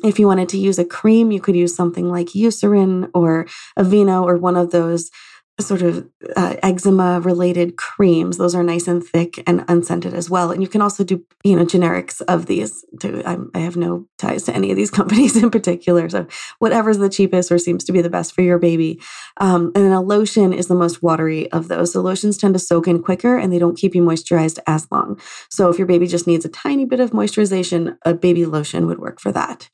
If 0.04 0.20
you 0.20 0.28
wanted 0.28 0.48
to 0.50 0.58
use 0.58 0.80
a 0.80 0.86
cream, 0.86 1.32
you 1.32 1.42
could 1.42 1.56
use 1.56 1.75
something 1.75 2.10
like 2.10 2.28
Eucerin 2.28 3.10
or 3.13 3.46
Aveeno 3.78 4.24
or 4.24 4.38
one 4.38 4.56
of 4.56 4.72
those 4.72 5.12
sort 5.60 5.81
of 5.81 6.10
uh, 6.36 6.55
eczema 6.63 7.20
related 7.20 7.77
creams. 7.77 8.38
Those 8.38 8.55
are 8.55 8.63
nice 8.63 8.88
and 8.88 9.03
thick 9.03 9.43
and 9.46 9.63
unscented 9.67 10.13
as 10.13 10.29
well. 10.29 10.51
And 10.51 10.62
you 10.62 10.67
can 10.67 10.81
also 10.81 11.03
do, 11.03 11.24
you 11.43 11.55
know, 11.55 11.65
generics 11.65 12.22
of 12.27 12.46
these. 12.48 12.84
To, 13.01 13.50
I 13.53 13.60
have 13.60 13.77
no 13.77 14.08
ties 14.17 14.43
to 14.43 14.55
any 14.55 14.72
of 14.72 14.77
these 14.77 14.91
companies 15.00 15.41
in 15.41 15.51
particular. 15.51 16.10
So 16.10 16.27
whatever's 16.60 16.98
the 16.98 17.10
cheapest 17.10 17.51
or 17.51 17.58
seems 17.58 17.84
to 17.86 17.91
be 17.91 18.01
the 18.01 18.10
best 18.10 18.34
for 18.34 18.41
your 18.41 18.60
baby. 18.60 19.00
Um, 19.38 19.72
and 19.75 19.86
then 19.86 19.91
a 19.91 20.01
lotion 20.01 20.53
is 20.53 20.67
the 20.67 20.75
most 20.75 21.03
watery 21.03 21.51
of 21.51 21.67
those. 21.67 21.93
So 21.93 22.01
lotions 22.01 22.38
tend 22.38 22.53
to 22.55 22.60
soak 22.60 22.88
in 22.88 23.03
quicker 23.03 23.38
and 23.38 23.51
they 23.51 23.60
don't 23.60 23.77
keep 23.77 23.93
you 23.93 24.01
moisturized 24.01 24.60
as 24.67 24.88
long. 24.91 25.20
So 25.50 25.70
if 25.70 25.77
your 25.77 25.88
baby 25.88 26.08
just 26.08 26.27
needs 26.27 26.46
a 26.46 26.50
tiny 26.50 26.86
bit 26.86 27.00
of 27.00 27.12
moisturization, 27.12 27.98
a 28.03 28.13
baby 28.13 28.46
lotion 28.46 28.88
would 28.88 29.00
work 29.00 29.20
for 29.20 29.31
that. 29.31 29.70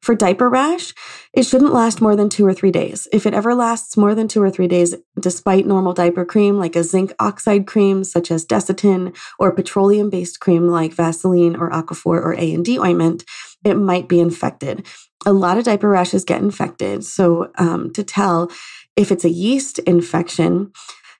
For 0.00 0.14
diaper 0.14 0.48
rash, 0.48 0.92
it 1.32 1.44
shouldn't 1.44 1.72
last 1.72 2.00
more 2.00 2.16
than 2.16 2.28
two 2.28 2.46
or 2.46 2.52
three 2.52 2.70
days. 2.70 3.08
If 3.12 3.26
it 3.26 3.34
ever 3.34 3.54
lasts 3.54 3.96
more 3.96 4.14
than 4.14 4.28
two 4.28 4.42
or 4.42 4.50
three 4.50 4.68
days, 4.68 4.93
despite 5.18 5.66
normal 5.66 5.92
diaper 5.92 6.24
cream 6.24 6.58
like 6.58 6.76
a 6.76 6.84
zinc 6.84 7.12
oxide 7.18 7.66
cream 7.66 8.04
such 8.04 8.30
as 8.30 8.46
Desitin 8.46 9.16
or 9.38 9.52
petroleum 9.52 10.10
based 10.10 10.40
cream 10.40 10.68
like 10.68 10.92
Vaseline 10.92 11.56
or 11.56 11.70
Aquaphor 11.70 12.22
or 12.22 12.34
A&D 12.34 12.78
ointment, 12.78 13.24
it 13.64 13.74
might 13.74 14.08
be 14.08 14.20
infected. 14.20 14.86
A 15.26 15.32
lot 15.32 15.58
of 15.58 15.64
diaper 15.64 15.88
rashes 15.88 16.24
get 16.24 16.42
infected. 16.42 17.04
So 17.04 17.50
um, 17.56 17.92
to 17.94 18.04
tell 18.04 18.50
if 18.96 19.10
it's 19.10 19.24
a 19.24 19.30
yeast 19.30 19.78
infection, 19.80 20.72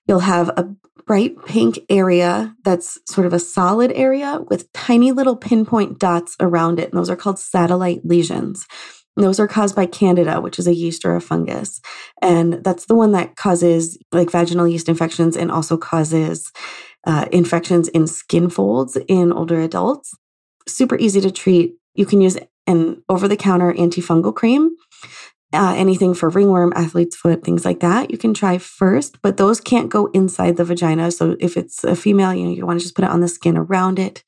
you'll 0.07 0.19
have 0.19 0.49
a 0.49 0.69
bright 1.05 1.35
pink 1.45 1.79
area 1.89 2.55
that's 2.63 2.99
sort 3.05 3.27
of 3.27 3.33
a 3.33 3.39
solid 3.39 3.91
area 3.93 4.39
with 4.49 4.71
tiny 4.73 5.11
little 5.11 5.35
pinpoint 5.35 5.99
dots 5.99 6.35
around 6.39 6.79
it. 6.79 6.89
And 6.89 6.97
those 6.97 7.09
are 7.09 7.15
called 7.15 7.39
satellite 7.39 8.01
lesions. 8.03 8.67
Those 9.15 9.39
are 9.39 9.47
caused 9.47 9.75
by 9.75 9.85
candida, 9.85 10.41
which 10.41 10.59
is 10.59 10.67
a 10.67 10.73
yeast 10.73 11.05
or 11.05 11.15
a 11.15 11.21
fungus. 11.21 11.81
And 12.21 12.63
that's 12.63 12.85
the 12.85 12.95
one 12.95 13.13
that 13.13 13.35
causes 13.35 13.97
like 14.11 14.29
vaginal 14.29 14.67
yeast 14.67 14.89
infections 14.89 15.37
and 15.37 15.51
also 15.51 15.77
causes 15.77 16.51
uh, 17.05 17.25
infections 17.31 17.87
in 17.89 18.07
skin 18.07 18.49
folds 18.49 18.97
in 19.07 19.31
older 19.31 19.61
adults. 19.61 20.13
Super 20.67 20.97
easy 20.97 21.21
to 21.21 21.31
treat. 21.31 21.75
You 21.93 22.05
can 22.05 22.19
use 22.19 22.37
an 22.67 23.03
over 23.07 23.27
the 23.27 23.37
counter 23.37 23.73
antifungal 23.73 24.35
cream 24.35 24.75
uh, 25.55 25.73
anything 25.73 26.13
for 26.13 26.29
ringworm, 26.29 26.73
athlete's 26.75 27.15
foot, 27.15 27.43
things 27.43 27.65
like 27.65 27.79
that, 27.79 28.11
you 28.11 28.17
can 28.17 28.33
try 28.33 28.57
first, 28.57 29.21
but 29.21 29.37
those 29.37 29.59
can't 29.59 29.89
go 29.89 30.07
inside 30.07 30.57
the 30.57 30.65
vagina. 30.65 31.11
So 31.11 31.35
if 31.39 31.57
it's 31.57 31.83
a 31.83 31.95
female, 31.95 32.33
you 32.33 32.45
know, 32.45 32.51
you 32.51 32.65
want 32.65 32.79
to 32.79 32.83
just 32.83 32.95
put 32.95 33.05
it 33.05 33.11
on 33.11 33.21
the 33.21 33.27
skin 33.27 33.57
around 33.57 33.97
it. 33.97 34.23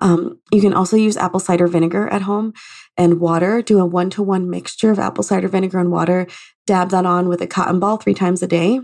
Um, 0.00 0.38
you 0.52 0.60
can 0.60 0.74
also 0.74 0.96
use 0.96 1.16
apple 1.16 1.40
cider 1.40 1.66
vinegar 1.66 2.08
at 2.08 2.22
home 2.22 2.52
and 2.96 3.20
water. 3.20 3.62
Do 3.62 3.80
a 3.80 3.86
one 3.86 4.10
to 4.10 4.22
one 4.22 4.48
mixture 4.48 4.90
of 4.90 4.98
apple 4.98 5.24
cider 5.24 5.48
vinegar 5.48 5.78
and 5.78 5.90
water. 5.90 6.26
Dab 6.66 6.90
that 6.90 7.06
on 7.06 7.28
with 7.28 7.40
a 7.40 7.46
cotton 7.46 7.80
ball 7.80 7.96
three 7.96 8.14
times 8.14 8.42
a 8.42 8.46
day. 8.46 8.80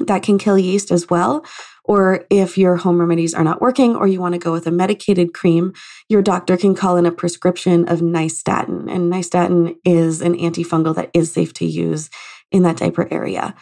That 0.00 0.22
can 0.22 0.38
kill 0.38 0.58
yeast 0.58 0.90
as 0.90 1.08
well. 1.08 1.44
Or 1.88 2.26
if 2.30 2.58
your 2.58 2.76
home 2.76 2.98
remedies 2.98 3.32
are 3.32 3.44
not 3.44 3.60
working 3.60 3.94
or 3.94 4.06
you 4.06 4.20
want 4.20 4.34
to 4.34 4.40
go 4.40 4.52
with 4.52 4.66
a 4.66 4.72
medicated 4.72 5.32
cream, 5.32 5.72
your 6.08 6.20
doctor 6.20 6.56
can 6.56 6.74
call 6.74 6.96
in 6.96 7.06
a 7.06 7.12
prescription 7.12 7.88
of 7.88 8.00
nystatin. 8.00 8.90
And 8.90 9.12
nystatin 9.12 9.76
is 9.84 10.20
an 10.20 10.34
antifungal 10.34 10.94
that 10.96 11.10
is 11.14 11.32
safe 11.32 11.52
to 11.54 11.64
use 11.64 12.10
in 12.50 12.62
that 12.62 12.76
diaper 12.76 13.06
area. 13.12 13.54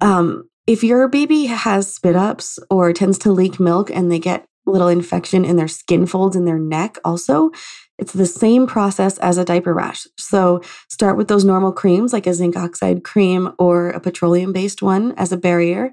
Um, 0.00 0.48
if 0.66 0.82
your 0.84 1.08
baby 1.08 1.46
has 1.46 1.92
spit 1.92 2.16
ups 2.16 2.58
or 2.70 2.92
tends 2.92 3.18
to 3.18 3.32
leak 3.32 3.58
milk 3.58 3.90
and 3.90 4.10
they 4.10 4.18
get 4.18 4.44
little 4.64 4.88
infection 4.88 5.44
in 5.44 5.56
their 5.56 5.68
skin 5.68 6.06
folds 6.06 6.36
in 6.36 6.44
their 6.44 6.58
neck, 6.58 6.98
also, 7.04 7.50
it's 7.98 8.12
the 8.12 8.26
same 8.26 8.66
process 8.66 9.18
as 9.18 9.38
a 9.38 9.44
diaper 9.44 9.74
rash. 9.74 10.06
So 10.18 10.60
start 10.88 11.16
with 11.16 11.28
those 11.28 11.44
normal 11.44 11.72
creams 11.72 12.12
like 12.12 12.26
a 12.26 12.34
zinc 12.34 12.56
oxide 12.56 13.04
cream 13.04 13.52
or 13.58 13.90
a 13.90 14.00
petroleum 14.00 14.52
based 14.52 14.82
one 14.82 15.12
as 15.12 15.30
a 15.30 15.36
barrier. 15.36 15.92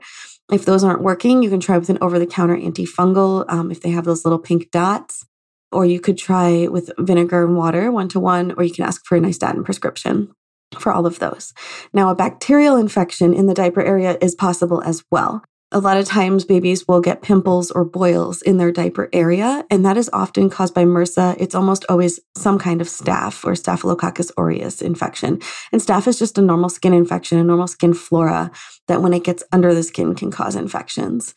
If 0.51 0.65
those 0.65 0.83
aren't 0.83 1.03
working, 1.03 1.43
you 1.43 1.49
can 1.49 1.59
try 1.59 1.77
with 1.77 1.89
an 1.89 1.99
over 2.01 2.17
the 2.17 2.25
counter 2.25 2.57
antifungal 2.57 3.45
um, 3.49 3.71
if 3.71 3.81
they 3.81 3.91
have 3.91 4.05
those 4.05 4.25
little 4.25 4.39
pink 4.39 4.71
dots. 4.71 5.25
Or 5.71 5.85
you 5.85 5.99
could 5.99 6.17
try 6.17 6.67
with 6.67 6.89
vinegar 6.97 7.45
and 7.45 7.55
water 7.55 7.91
one 7.91 8.09
to 8.09 8.19
one, 8.19 8.53
or 8.57 8.63
you 8.63 8.73
can 8.73 8.85
ask 8.85 9.05
for 9.05 9.15
a 9.15 9.19
nystatin 9.19 9.63
prescription 9.63 10.31
for 10.79 10.91
all 10.91 11.05
of 11.05 11.19
those. 11.19 11.53
Now, 11.93 12.09
a 12.09 12.15
bacterial 12.15 12.75
infection 12.75 13.33
in 13.33 13.45
the 13.45 13.53
diaper 13.53 13.81
area 13.81 14.17
is 14.19 14.33
possible 14.33 14.81
as 14.81 15.03
well. 15.11 15.43
A 15.71 15.79
lot 15.79 15.97
of 15.97 16.05
times, 16.05 16.45
babies 16.45 16.87
will 16.87 16.99
get 16.99 17.21
pimples 17.21 17.69
or 17.69 17.85
boils 17.85 18.41
in 18.41 18.57
their 18.57 18.71
diaper 18.71 19.07
area, 19.13 19.63
and 19.69 19.85
that 19.85 19.97
is 19.97 20.09
often 20.11 20.49
caused 20.49 20.73
by 20.73 20.83
MRSA. 20.83 21.35
It's 21.39 21.53
almost 21.53 21.85
always 21.87 22.19
some 22.35 22.57
kind 22.57 22.81
of 22.81 22.87
staph 22.87 23.45
or 23.45 23.53
Staphylococcus 23.53 24.31
aureus 24.35 24.81
infection. 24.81 25.39
And 25.71 25.79
staph 25.79 26.07
is 26.07 26.17
just 26.17 26.39
a 26.39 26.41
normal 26.41 26.69
skin 26.69 26.91
infection, 26.91 27.37
a 27.37 27.43
normal 27.43 27.67
skin 27.67 27.93
flora 27.93 28.49
that, 28.87 29.03
when 29.03 29.13
it 29.13 29.23
gets 29.23 29.43
under 29.51 29.75
the 29.75 29.83
skin, 29.83 30.15
can 30.15 30.31
cause 30.31 30.55
infections. 30.55 31.35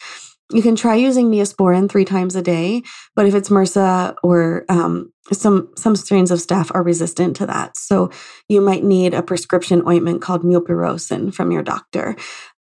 You 0.50 0.62
can 0.62 0.76
try 0.76 0.94
using 0.94 1.30
Neosporin 1.30 1.90
three 1.90 2.04
times 2.06 2.34
a 2.34 2.42
day, 2.42 2.82
but 3.14 3.26
if 3.26 3.34
it's 3.34 3.50
MRSA 3.50 4.14
or 4.22 4.64
um, 4.70 5.12
some 5.30 5.70
some 5.76 5.94
strains 5.94 6.30
of 6.30 6.40
staph 6.40 6.70
are 6.74 6.82
resistant 6.82 7.36
to 7.36 7.46
that, 7.46 7.76
so 7.76 8.10
you 8.48 8.60
might 8.60 8.82
need 8.82 9.14
a 9.14 9.22
prescription 9.22 9.86
ointment 9.86 10.20
called 10.20 10.42
mupirocin 10.42 11.32
from 11.32 11.52
your 11.52 11.62
doctor 11.62 12.16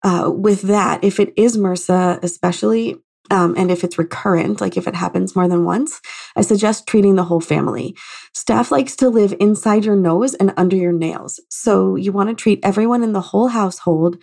uh, 0.06 0.30
with 0.30 0.62
that, 0.62 1.02
if 1.02 1.18
it 1.18 1.32
is 1.36 1.58
MRSA, 1.58 2.22
especially, 2.22 2.94
um, 3.32 3.56
and 3.56 3.72
if 3.72 3.82
it's 3.82 3.98
recurrent, 3.98 4.60
like 4.60 4.76
if 4.76 4.86
it 4.86 4.94
happens 4.94 5.34
more 5.34 5.48
than 5.48 5.64
once, 5.64 6.00
I 6.36 6.42
suggest 6.42 6.86
treating 6.86 7.16
the 7.16 7.24
whole 7.24 7.40
family. 7.40 7.96
Staph 8.32 8.70
likes 8.70 8.94
to 8.96 9.10
live 9.10 9.34
inside 9.40 9.84
your 9.84 9.96
nose 9.96 10.34
and 10.34 10.54
under 10.56 10.76
your 10.76 10.92
nails. 10.92 11.40
So 11.50 11.96
you 11.96 12.12
want 12.12 12.28
to 12.28 12.40
treat 12.40 12.60
everyone 12.62 13.02
in 13.02 13.14
the 13.14 13.20
whole 13.20 13.48
household 13.48 14.18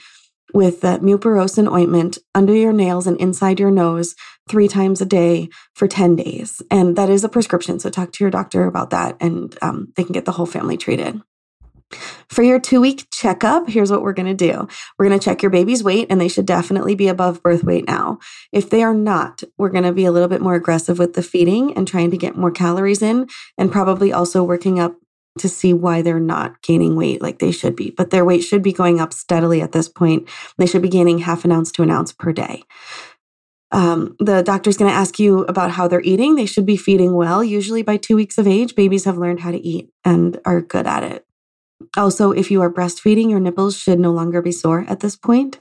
with 0.53 0.79
that 0.81 1.01
mupirocin 1.01 1.69
ointment 1.69 2.17
under 2.33 2.55
your 2.55 2.71
nails 2.71 3.05
and 3.05 3.19
inside 3.19 3.59
your 3.59 3.71
nose 3.71 4.15
three 4.47 4.69
times 4.69 5.01
a 5.01 5.05
day 5.05 5.49
for 5.73 5.89
10 5.89 6.15
days. 6.15 6.61
And 6.71 6.95
that 6.95 7.09
is 7.09 7.25
a 7.25 7.29
prescription. 7.29 7.79
So 7.79 7.89
talk 7.89 8.13
to 8.13 8.23
your 8.23 8.31
doctor 8.31 8.67
about 8.67 8.91
that 8.91 9.17
and 9.19 9.57
um, 9.61 9.91
they 9.97 10.05
can 10.05 10.13
get 10.13 10.23
the 10.23 10.31
whole 10.31 10.45
family 10.45 10.77
treated. 10.77 11.21
For 12.27 12.43
your 12.43 12.59
two 12.59 12.81
week 12.81 13.07
checkup, 13.11 13.69
here's 13.69 13.91
what 13.91 14.01
we're 14.01 14.13
going 14.13 14.25
to 14.25 14.33
do. 14.33 14.67
We're 14.97 15.07
going 15.07 15.19
to 15.19 15.23
check 15.23 15.41
your 15.41 15.51
baby's 15.51 15.83
weight, 15.83 16.07
and 16.09 16.19
they 16.19 16.27
should 16.27 16.45
definitely 16.45 16.95
be 16.95 17.07
above 17.07 17.43
birth 17.43 17.63
weight 17.63 17.87
now. 17.87 18.19
If 18.51 18.69
they 18.69 18.83
are 18.83 18.93
not, 18.93 19.43
we're 19.57 19.69
going 19.69 19.83
to 19.83 19.93
be 19.93 20.05
a 20.05 20.11
little 20.11 20.27
bit 20.27 20.41
more 20.41 20.55
aggressive 20.55 20.99
with 20.99 21.13
the 21.13 21.23
feeding 21.23 21.75
and 21.75 21.87
trying 21.87 22.11
to 22.11 22.17
get 22.17 22.35
more 22.35 22.51
calories 22.51 23.01
in, 23.01 23.27
and 23.57 23.71
probably 23.71 24.11
also 24.11 24.43
working 24.43 24.79
up 24.79 24.95
to 25.39 25.49
see 25.49 25.73
why 25.73 26.01
they're 26.01 26.19
not 26.19 26.61
gaining 26.61 26.95
weight 26.95 27.21
like 27.21 27.39
they 27.39 27.51
should 27.51 27.75
be. 27.75 27.89
But 27.89 28.11
their 28.11 28.25
weight 28.25 28.43
should 28.43 28.61
be 28.61 28.73
going 28.73 28.99
up 28.99 29.13
steadily 29.13 29.61
at 29.61 29.71
this 29.71 29.89
point. 29.89 30.29
They 30.57 30.67
should 30.67 30.81
be 30.83 30.89
gaining 30.89 31.19
half 31.19 31.43
an 31.43 31.51
ounce 31.51 31.71
to 31.73 31.83
an 31.83 31.89
ounce 31.89 32.13
per 32.13 32.31
day. 32.31 32.63
Um, 33.71 34.15
the 34.19 34.43
doctor's 34.43 34.77
going 34.77 34.91
to 34.91 34.95
ask 34.95 35.17
you 35.17 35.39
about 35.45 35.71
how 35.71 35.87
they're 35.87 36.01
eating. 36.01 36.35
They 36.35 36.45
should 36.45 36.67
be 36.67 36.77
feeding 36.77 37.15
well. 37.15 37.43
Usually, 37.43 37.81
by 37.81 37.97
two 37.97 38.15
weeks 38.15 38.37
of 38.37 38.47
age, 38.47 38.75
babies 38.75 39.05
have 39.05 39.17
learned 39.17 39.39
how 39.39 39.49
to 39.49 39.57
eat 39.57 39.89
and 40.05 40.39
are 40.45 40.61
good 40.61 40.85
at 40.85 41.03
it. 41.03 41.25
Also, 41.97 42.31
if 42.31 42.51
you 42.51 42.61
are 42.61 42.71
breastfeeding, 42.71 43.29
your 43.29 43.39
nipples 43.39 43.77
should 43.77 43.99
no 43.99 44.11
longer 44.11 44.41
be 44.41 44.51
sore 44.51 44.85
at 44.87 44.99
this 44.99 45.15
point, 45.15 45.59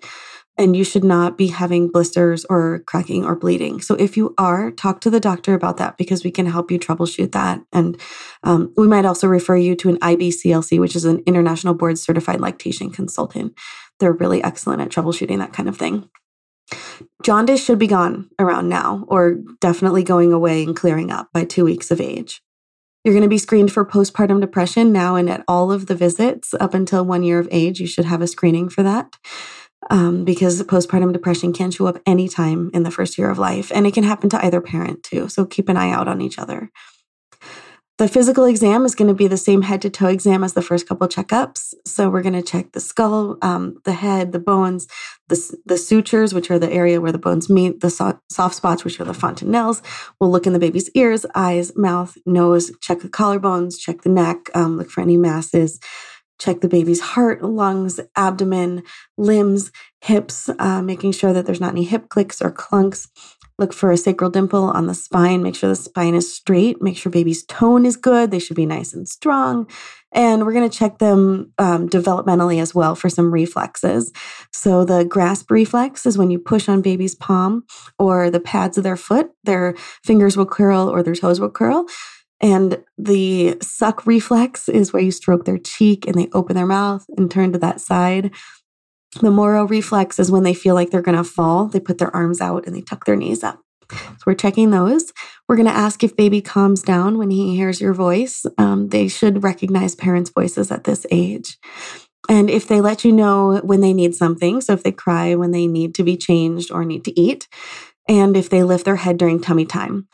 and 0.58 0.76
you 0.76 0.84
should 0.84 1.04
not 1.04 1.38
be 1.38 1.48
having 1.48 1.88
blisters 1.88 2.44
or 2.46 2.80
cracking 2.86 3.24
or 3.24 3.34
bleeding. 3.36 3.80
So, 3.80 3.94
if 3.94 4.16
you 4.16 4.34
are, 4.38 4.70
talk 4.70 5.00
to 5.02 5.10
the 5.10 5.20
doctor 5.20 5.54
about 5.54 5.76
that 5.78 5.96
because 5.96 6.24
we 6.24 6.30
can 6.30 6.46
help 6.46 6.70
you 6.70 6.78
troubleshoot 6.78 7.32
that. 7.32 7.60
And 7.72 8.00
um, 8.42 8.72
we 8.76 8.86
might 8.86 9.04
also 9.04 9.26
refer 9.26 9.56
you 9.56 9.74
to 9.76 9.88
an 9.88 9.98
IBCLC, 9.98 10.78
which 10.78 10.96
is 10.96 11.04
an 11.04 11.22
international 11.26 11.74
board 11.74 11.98
certified 11.98 12.40
lactation 12.40 12.90
consultant. 12.90 13.54
They're 13.98 14.12
really 14.12 14.42
excellent 14.42 14.82
at 14.82 14.90
troubleshooting 14.90 15.38
that 15.38 15.52
kind 15.52 15.68
of 15.68 15.76
thing. 15.76 16.08
Jaundice 17.22 17.62
should 17.62 17.78
be 17.78 17.86
gone 17.86 18.30
around 18.38 18.68
now, 18.68 19.04
or 19.08 19.36
definitely 19.60 20.02
going 20.02 20.32
away 20.32 20.62
and 20.62 20.76
clearing 20.76 21.10
up 21.10 21.28
by 21.32 21.44
two 21.44 21.64
weeks 21.64 21.90
of 21.90 22.00
age. 22.00 22.42
You're 23.04 23.14
going 23.14 23.22
to 23.22 23.28
be 23.28 23.38
screened 23.38 23.72
for 23.72 23.84
postpartum 23.84 24.40
depression 24.40 24.92
now 24.92 25.16
and 25.16 25.28
at 25.28 25.44
all 25.48 25.72
of 25.72 25.86
the 25.86 25.94
visits 25.94 26.54
up 26.60 26.72
until 26.72 27.04
one 27.04 27.24
year 27.24 27.40
of 27.40 27.48
age. 27.50 27.80
You 27.80 27.86
should 27.86 28.04
have 28.04 28.22
a 28.22 28.28
screening 28.28 28.68
for 28.68 28.84
that 28.84 29.16
um, 29.90 30.24
because 30.24 30.62
postpartum 30.62 31.12
depression 31.12 31.52
can 31.52 31.72
show 31.72 31.86
up 31.86 31.98
anytime 32.06 32.70
in 32.72 32.84
the 32.84 32.92
first 32.92 33.18
year 33.18 33.28
of 33.28 33.38
life 33.38 33.72
and 33.74 33.86
it 33.86 33.94
can 33.94 34.04
happen 34.04 34.30
to 34.30 34.44
either 34.44 34.60
parent 34.60 35.02
too. 35.02 35.28
So 35.28 35.44
keep 35.44 35.68
an 35.68 35.76
eye 35.76 35.90
out 35.90 36.06
on 36.06 36.20
each 36.20 36.38
other. 36.38 36.70
The 37.98 38.08
physical 38.08 38.44
exam 38.46 38.84
is 38.84 38.94
going 38.94 39.08
to 39.08 39.14
be 39.14 39.28
the 39.28 39.36
same 39.36 39.62
head 39.62 39.82
to 39.82 39.90
toe 39.90 40.08
exam 40.08 40.42
as 40.42 40.54
the 40.54 40.62
first 40.62 40.88
couple 40.88 41.06
checkups. 41.08 41.74
So 41.86 42.08
we're 42.08 42.22
going 42.22 42.32
to 42.32 42.42
check 42.42 42.72
the 42.72 42.80
skull, 42.80 43.36
um, 43.42 43.80
the 43.84 43.92
head, 43.92 44.32
the 44.32 44.38
bones, 44.38 44.88
the, 45.28 45.56
the 45.66 45.76
sutures, 45.76 46.32
which 46.32 46.50
are 46.50 46.58
the 46.58 46.72
area 46.72 47.00
where 47.00 47.12
the 47.12 47.18
bones 47.18 47.50
meet, 47.50 47.80
the 47.80 47.90
so- 47.90 48.18
soft 48.30 48.54
spots, 48.54 48.82
which 48.82 48.98
are 48.98 49.04
the 49.04 49.12
fontanelles. 49.12 49.82
We'll 50.18 50.30
look 50.30 50.46
in 50.46 50.54
the 50.54 50.58
baby's 50.58 50.90
ears, 50.90 51.26
eyes, 51.34 51.76
mouth, 51.76 52.16
nose, 52.24 52.72
check 52.80 53.00
the 53.00 53.08
collarbones, 53.08 53.78
check 53.78 54.02
the 54.02 54.10
neck, 54.10 54.48
um, 54.54 54.78
look 54.78 54.90
for 54.90 55.02
any 55.02 55.18
masses, 55.18 55.78
check 56.40 56.60
the 56.60 56.68
baby's 56.68 57.00
heart, 57.00 57.42
lungs, 57.42 58.00
abdomen, 58.16 58.82
limbs, 59.18 59.70
hips, 60.00 60.48
uh, 60.58 60.82
making 60.82 61.12
sure 61.12 61.32
that 61.32 61.46
there's 61.46 61.60
not 61.60 61.72
any 61.72 61.84
hip 61.84 62.08
clicks 62.08 62.40
or 62.40 62.50
clunks. 62.50 63.06
Look 63.58 63.72
for 63.72 63.90
a 63.90 63.96
sacral 63.96 64.30
dimple 64.30 64.64
on 64.64 64.86
the 64.86 64.94
spine. 64.94 65.42
Make 65.42 65.54
sure 65.54 65.68
the 65.68 65.76
spine 65.76 66.14
is 66.14 66.34
straight. 66.34 66.80
Make 66.82 66.96
sure 66.96 67.12
baby's 67.12 67.44
tone 67.44 67.86
is 67.86 67.96
good. 67.96 68.30
They 68.30 68.38
should 68.38 68.56
be 68.56 68.66
nice 68.66 68.92
and 68.92 69.08
strong. 69.08 69.68
And 70.12 70.44
we're 70.44 70.52
going 70.52 70.68
to 70.68 70.78
check 70.78 70.98
them 70.98 71.52
um, 71.58 71.88
developmentally 71.88 72.60
as 72.60 72.74
well 72.74 72.94
for 72.94 73.08
some 73.08 73.32
reflexes. 73.32 74.12
So, 74.52 74.84
the 74.84 75.04
grasp 75.04 75.50
reflex 75.50 76.04
is 76.04 76.18
when 76.18 76.30
you 76.30 76.38
push 76.38 76.68
on 76.68 76.82
baby's 76.82 77.14
palm 77.14 77.64
or 77.98 78.30
the 78.30 78.40
pads 78.40 78.76
of 78.76 78.84
their 78.84 78.96
foot, 78.96 79.30
their 79.44 79.74
fingers 80.04 80.36
will 80.36 80.46
curl 80.46 80.88
or 80.88 81.02
their 81.02 81.14
toes 81.14 81.40
will 81.40 81.50
curl. 81.50 81.86
And 82.42 82.82
the 82.98 83.56
suck 83.62 84.04
reflex 84.04 84.68
is 84.68 84.92
where 84.92 85.02
you 85.02 85.12
stroke 85.12 85.44
their 85.44 85.58
cheek 85.58 86.06
and 86.06 86.16
they 86.16 86.28
open 86.32 86.56
their 86.56 86.66
mouth 86.66 87.06
and 87.16 87.30
turn 87.30 87.52
to 87.52 87.58
that 87.58 87.80
side. 87.80 88.32
The 89.20 89.30
Moro 89.30 89.66
reflex 89.66 90.18
is 90.18 90.30
when 90.30 90.42
they 90.42 90.54
feel 90.54 90.74
like 90.74 90.90
they're 90.90 91.02
going 91.02 91.18
to 91.18 91.24
fall. 91.24 91.66
They 91.66 91.80
put 91.80 91.98
their 91.98 92.14
arms 92.14 92.40
out 92.40 92.66
and 92.66 92.74
they 92.74 92.80
tuck 92.80 93.04
their 93.04 93.16
knees 93.16 93.44
up 93.44 93.60
So 93.90 94.24
we're 94.26 94.34
checking 94.34 94.70
those. 94.70 95.12
We're 95.48 95.56
going 95.56 95.68
to 95.68 95.72
ask 95.72 96.02
if 96.02 96.16
baby 96.16 96.40
calms 96.40 96.82
down 96.82 97.18
when 97.18 97.30
he 97.30 97.56
hears 97.56 97.80
your 97.80 97.94
voice. 97.94 98.44
Um, 98.58 98.88
they 98.88 99.08
should 99.08 99.42
recognize 99.42 99.94
parents' 99.94 100.30
voices 100.30 100.70
at 100.70 100.84
this 100.84 101.06
age. 101.10 101.58
And 102.28 102.48
if 102.48 102.68
they 102.68 102.80
let 102.80 103.04
you 103.04 103.12
know 103.12 103.60
when 103.64 103.80
they 103.80 103.92
need 103.92 104.14
something, 104.14 104.60
so 104.60 104.72
if 104.72 104.82
they 104.82 104.92
cry 104.92 105.34
when 105.34 105.50
they 105.50 105.66
need 105.66 105.94
to 105.96 106.04
be 106.04 106.16
changed 106.16 106.70
or 106.70 106.84
need 106.84 107.04
to 107.04 107.20
eat, 107.20 107.48
and 108.08 108.36
if 108.36 108.48
they 108.48 108.62
lift 108.62 108.84
their 108.84 108.96
head 108.96 109.18
during 109.18 109.40
tummy 109.40 109.64
time. 109.64 110.08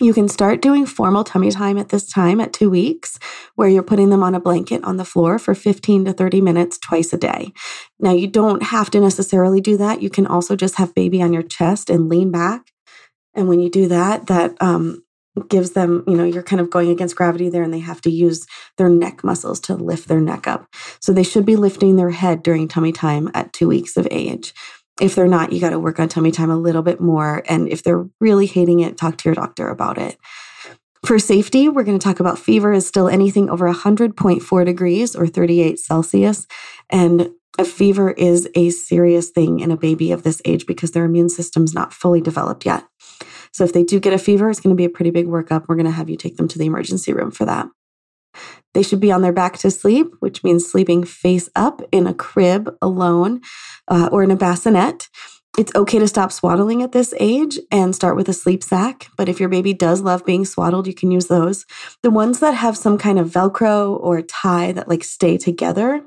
You 0.00 0.14
can 0.14 0.26
start 0.28 0.62
doing 0.62 0.86
formal 0.86 1.22
tummy 1.22 1.50
time 1.50 1.76
at 1.76 1.90
this 1.90 2.08
time 2.08 2.40
at 2.40 2.54
two 2.54 2.70
weeks, 2.70 3.18
where 3.56 3.68
you're 3.68 3.82
putting 3.82 4.08
them 4.08 4.22
on 4.22 4.34
a 4.34 4.40
blanket 4.40 4.82
on 4.84 4.96
the 4.96 5.04
floor 5.04 5.38
for 5.38 5.54
15 5.54 6.06
to 6.06 6.12
30 6.14 6.40
minutes 6.40 6.78
twice 6.78 7.12
a 7.12 7.18
day. 7.18 7.52
Now, 8.00 8.12
you 8.12 8.26
don't 8.26 8.62
have 8.62 8.90
to 8.92 9.00
necessarily 9.00 9.60
do 9.60 9.76
that. 9.76 10.00
You 10.00 10.08
can 10.08 10.26
also 10.26 10.56
just 10.56 10.76
have 10.76 10.94
baby 10.94 11.22
on 11.22 11.34
your 11.34 11.42
chest 11.42 11.90
and 11.90 12.08
lean 12.08 12.30
back. 12.30 12.72
And 13.34 13.48
when 13.48 13.60
you 13.60 13.70
do 13.70 13.86
that, 13.88 14.28
that 14.28 14.54
um, 14.62 15.04
gives 15.48 15.72
them, 15.72 16.04
you 16.06 16.16
know, 16.16 16.24
you're 16.24 16.42
kind 16.42 16.60
of 16.60 16.70
going 16.70 16.88
against 16.88 17.16
gravity 17.16 17.50
there 17.50 17.62
and 17.62 17.72
they 17.72 17.80
have 17.80 18.00
to 18.02 18.10
use 18.10 18.46
their 18.78 18.88
neck 18.88 19.22
muscles 19.22 19.60
to 19.60 19.74
lift 19.74 20.08
their 20.08 20.20
neck 20.20 20.46
up. 20.46 20.66
So 21.00 21.12
they 21.12 21.22
should 21.22 21.44
be 21.44 21.56
lifting 21.56 21.96
their 21.96 22.10
head 22.10 22.42
during 22.42 22.66
tummy 22.66 22.92
time 22.92 23.30
at 23.34 23.52
two 23.52 23.68
weeks 23.68 23.96
of 23.98 24.08
age. 24.10 24.54
If 25.00 25.14
they're 25.14 25.28
not, 25.28 25.52
you 25.52 25.60
got 25.60 25.70
to 25.70 25.78
work 25.78 25.98
on 25.98 26.08
tummy 26.08 26.30
time 26.30 26.50
a 26.50 26.56
little 26.56 26.82
bit 26.82 27.00
more. 27.00 27.42
And 27.48 27.68
if 27.68 27.82
they're 27.82 28.06
really 28.20 28.46
hating 28.46 28.80
it, 28.80 28.96
talk 28.96 29.16
to 29.18 29.28
your 29.28 29.34
doctor 29.34 29.68
about 29.68 29.98
it. 29.98 30.18
For 31.04 31.18
safety, 31.18 31.68
we're 31.68 31.82
going 31.82 31.98
to 31.98 32.04
talk 32.04 32.20
about 32.20 32.38
fever 32.38 32.72
is 32.72 32.86
still 32.86 33.08
anything 33.08 33.50
over 33.50 33.68
100.4 33.68 34.64
degrees 34.64 35.16
or 35.16 35.26
38 35.26 35.78
Celsius. 35.78 36.46
And 36.90 37.30
a 37.58 37.64
fever 37.64 38.12
is 38.12 38.48
a 38.54 38.70
serious 38.70 39.30
thing 39.30 39.60
in 39.60 39.70
a 39.70 39.76
baby 39.76 40.12
of 40.12 40.22
this 40.22 40.40
age 40.44 40.66
because 40.66 40.92
their 40.92 41.04
immune 41.04 41.28
system's 41.28 41.74
not 41.74 41.92
fully 41.92 42.20
developed 42.20 42.64
yet. 42.64 42.84
So 43.52 43.64
if 43.64 43.72
they 43.72 43.82
do 43.82 44.00
get 44.00 44.14
a 44.14 44.18
fever, 44.18 44.48
it's 44.48 44.60
going 44.60 44.74
to 44.74 44.80
be 44.80 44.84
a 44.84 44.90
pretty 44.90 45.10
big 45.10 45.26
workup. 45.26 45.66
We're 45.68 45.76
going 45.76 45.86
to 45.86 45.92
have 45.92 46.08
you 46.08 46.16
take 46.16 46.36
them 46.36 46.48
to 46.48 46.58
the 46.58 46.66
emergency 46.66 47.12
room 47.12 47.30
for 47.30 47.44
that. 47.44 47.66
They 48.74 48.82
should 48.82 49.00
be 49.00 49.12
on 49.12 49.22
their 49.22 49.32
back 49.32 49.58
to 49.58 49.70
sleep, 49.70 50.14
which 50.20 50.42
means 50.42 50.70
sleeping 50.70 51.04
face 51.04 51.48
up 51.54 51.82
in 51.92 52.06
a 52.06 52.14
crib 52.14 52.74
alone 52.80 53.40
uh, 53.88 54.08
or 54.10 54.22
in 54.22 54.30
a 54.30 54.36
bassinet. 54.36 55.08
It's 55.58 55.74
okay 55.74 55.98
to 55.98 56.08
stop 56.08 56.32
swaddling 56.32 56.82
at 56.82 56.92
this 56.92 57.12
age 57.20 57.58
and 57.70 57.94
start 57.94 58.16
with 58.16 58.28
a 58.30 58.32
sleep 58.32 58.64
sack. 58.64 59.08
But 59.18 59.28
if 59.28 59.38
your 59.38 59.50
baby 59.50 59.74
does 59.74 60.00
love 60.00 60.24
being 60.24 60.46
swaddled, 60.46 60.86
you 60.86 60.94
can 60.94 61.10
use 61.10 61.26
those. 61.26 61.66
The 62.02 62.10
ones 62.10 62.40
that 62.40 62.54
have 62.54 62.76
some 62.76 62.96
kind 62.96 63.18
of 63.18 63.28
Velcro 63.28 63.98
or 64.00 64.22
tie 64.22 64.72
that 64.72 64.88
like 64.88 65.04
stay 65.04 65.36
together, 65.36 66.06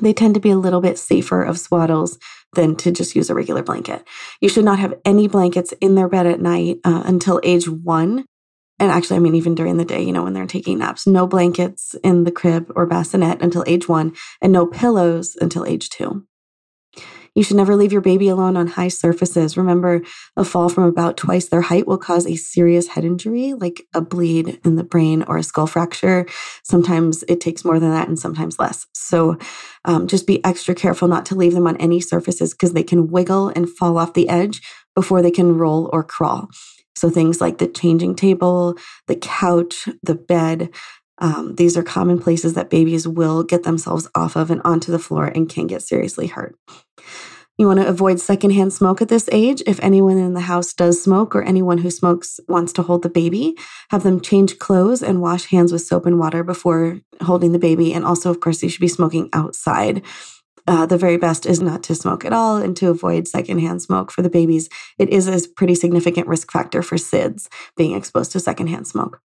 they 0.00 0.14
tend 0.14 0.34
to 0.34 0.40
be 0.40 0.50
a 0.50 0.56
little 0.56 0.80
bit 0.80 0.98
safer 0.98 1.42
of 1.42 1.56
swaddles 1.56 2.18
than 2.54 2.76
to 2.76 2.90
just 2.90 3.14
use 3.14 3.28
a 3.28 3.34
regular 3.34 3.62
blanket. 3.62 4.06
You 4.40 4.48
should 4.48 4.64
not 4.64 4.78
have 4.78 4.94
any 5.04 5.28
blankets 5.28 5.74
in 5.82 5.94
their 5.94 6.08
bed 6.08 6.26
at 6.26 6.40
night 6.40 6.78
uh, 6.82 7.02
until 7.04 7.40
age 7.42 7.68
one. 7.68 8.24
And 8.80 8.90
actually, 8.92 9.16
I 9.16 9.20
mean, 9.20 9.34
even 9.34 9.54
during 9.54 9.76
the 9.76 9.84
day, 9.84 10.02
you 10.02 10.12
know, 10.12 10.22
when 10.22 10.34
they're 10.34 10.46
taking 10.46 10.78
naps, 10.78 11.06
no 11.06 11.26
blankets 11.26 11.94
in 12.04 12.24
the 12.24 12.30
crib 12.30 12.70
or 12.76 12.86
bassinet 12.86 13.42
until 13.42 13.64
age 13.66 13.88
one, 13.88 14.14
and 14.40 14.52
no 14.52 14.66
pillows 14.66 15.36
until 15.40 15.64
age 15.64 15.90
two. 15.90 16.24
You 17.34 17.44
should 17.44 17.56
never 17.56 17.76
leave 17.76 17.92
your 17.92 18.00
baby 18.00 18.28
alone 18.28 18.56
on 18.56 18.66
high 18.66 18.88
surfaces. 18.88 19.56
Remember, 19.56 20.02
a 20.36 20.44
fall 20.44 20.68
from 20.68 20.84
about 20.84 21.16
twice 21.16 21.46
their 21.46 21.60
height 21.60 21.86
will 21.86 21.98
cause 21.98 22.26
a 22.26 22.34
serious 22.34 22.88
head 22.88 23.04
injury, 23.04 23.54
like 23.54 23.86
a 23.94 24.00
bleed 24.00 24.60
in 24.64 24.74
the 24.74 24.82
brain 24.82 25.22
or 25.28 25.36
a 25.36 25.44
skull 25.44 25.68
fracture. 25.68 26.26
Sometimes 26.64 27.22
it 27.28 27.40
takes 27.40 27.64
more 27.64 27.78
than 27.78 27.90
that 27.92 28.08
and 28.08 28.18
sometimes 28.18 28.58
less. 28.58 28.88
So 28.92 29.38
um, 29.84 30.08
just 30.08 30.26
be 30.26 30.44
extra 30.44 30.74
careful 30.74 31.06
not 31.06 31.26
to 31.26 31.36
leave 31.36 31.54
them 31.54 31.68
on 31.68 31.76
any 31.76 32.00
surfaces 32.00 32.54
because 32.54 32.72
they 32.72 32.82
can 32.82 33.08
wiggle 33.08 33.50
and 33.50 33.70
fall 33.70 33.98
off 33.98 34.14
the 34.14 34.28
edge 34.28 34.60
before 34.96 35.22
they 35.22 35.30
can 35.30 35.56
roll 35.56 35.88
or 35.92 36.02
crawl. 36.02 36.48
So 36.98 37.10
things 37.10 37.40
like 37.40 37.58
the 37.58 37.68
changing 37.68 38.16
table, 38.16 38.76
the 39.06 39.16
couch, 39.16 39.88
the 40.02 40.14
bed, 40.14 40.70
um, 41.20 41.56
these 41.56 41.76
are 41.76 41.82
common 41.82 42.20
places 42.20 42.54
that 42.54 42.70
babies 42.70 43.06
will 43.06 43.42
get 43.42 43.64
themselves 43.64 44.08
off 44.14 44.36
of 44.36 44.50
and 44.50 44.62
onto 44.64 44.92
the 44.92 44.98
floor 44.98 45.26
and 45.26 45.48
can 45.48 45.66
get 45.66 45.82
seriously 45.82 46.28
hurt. 46.28 46.56
You 47.58 47.66
want 47.66 47.80
to 47.80 47.88
avoid 47.88 48.20
secondhand 48.20 48.72
smoke 48.72 49.02
at 49.02 49.08
this 49.08 49.28
age. 49.32 49.64
If 49.66 49.80
anyone 49.80 50.16
in 50.16 50.34
the 50.34 50.42
house 50.42 50.72
does 50.72 51.02
smoke 51.02 51.34
or 51.34 51.42
anyone 51.42 51.78
who 51.78 51.90
smokes 51.90 52.38
wants 52.46 52.72
to 52.74 52.82
hold 52.82 53.02
the 53.02 53.08
baby, 53.08 53.56
have 53.90 54.04
them 54.04 54.20
change 54.20 54.60
clothes 54.60 55.02
and 55.02 55.20
wash 55.20 55.46
hands 55.46 55.72
with 55.72 55.82
soap 55.82 56.06
and 56.06 56.20
water 56.20 56.44
before 56.44 57.00
holding 57.20 57.50
the 57.50 57.58
baby. 57.58 57.92
And 57.92 58.04
also, 58.04 58.30
of 58.30 58.38
course, 58.38 58.62
you 58.62 58.68
should 58.68 58.80
be 58.80 58.86
smoking 58.86 59.28
outside. 59.32 60.04
Uh, 60.68 60.84
the 60.84 60.98
very 60.98 61.16
best 61.16 61.46
is 61.46 61.62
not 61.62 61.82
to 61.82 61.94
smoke 61.94 62.26
at 62.26 62.32
all 62.34 62.58
and 62.58 62.76
to 62.76 62.90
avoid 62.90 63.26
secondhand 63.26 63.80
smoke 63.80 64.10
for 64.10 64.20
the 64.20 64.28
babies. 64.28 64.68
It 64.98 65.08
is 65.08 65.26
a 65.26 65.48
pretty 65.48 65.74
significant 65.74 66.26
risk 66.26 66.52
factor 66.52 66.82
for 66.82 66.96
SIDS 66.96 67.48
being 67.74 67.96
exposed 67.96 68.32
to 68.32 68.40
secondhand 68.40 68.86
smoke. 68.86 69.22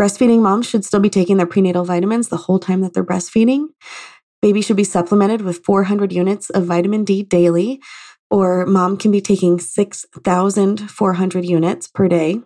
Breastfeeding 0.00 0.40
moms 0.40 0.66
should 0.66 0.86
still 0.86 0.98
be 0.98 1.10
taking 1.10 1.36
their 1.36 1.46
prenatal 1.46 1.84
vitamins 1.84 2.28
the 2.28 2.38
whole 2.38 2.58
time 2.58 2.80
that 2.80 2.94
they're 2.94 3.04
breastfeeding. 3.04 3.66
Baby 4.40 4.62
should 4.62 4.78
be 4.78 4.84
supplemented 4.84 5.42
with 5.42 5.62
400 5.62 6.10
units 6.10 6.48
of 6.48 6.64
vitamin 6.64 7.04
D 7.04 7.22
daily, 7.22 7.82
or 8.30 8.64
mom 8.64 8.96
can 8.96 9.10
be 9.10 9.20
taking 9.20 9.60
6,400 9.60 11.44
units 11.44 11.86
per 11.86 12.08
day. 12.08 12.40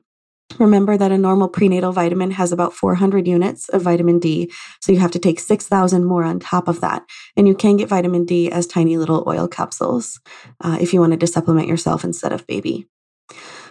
Remember 0.59 0.97
that 0.97 1.11
a 1.11 1.19
normal 1.19 1.49
prenatal 1.49 1.93
vitamin 1.93 2.33
has 2.33 2.53
about 2.53 2.75
400 2.75 3.27
units 3.27 3.69
of 3.71 3.83
vitamin 3.83 4.19
D, 4.19 4.53
so 4.81 4.93
you 4.93 4.99
have 4.99 5.11
to 5.13 5.19
take 5.19 5.41
6,000 5.41 6.05
more 6.05 6.23
on 6.23 6.39
top 6.39 6.69
of 6.69 6.81
that. 6.81 7.05
And 7.37 7.49
you 7.49 7.55
can 7.55 7.77
get 7.77 7.89
vitamin 7.89 8.25
D 8.25 8.51
as 8.51 8.67
tiny 8.67 8.97
little 8.97 9.25
oil 9.27 9.49
capsules 9.49 10.21
uh, 10.61 10.79
if 10.81 10.93
you 10.93 11.01
wanted 11.01 11.21
to 11.21 11.27
supplement 11.27 11.67
yourself 11.69 12.05
instead 12.05 12.33
of 12.33 12.47
baby 12.47 12.87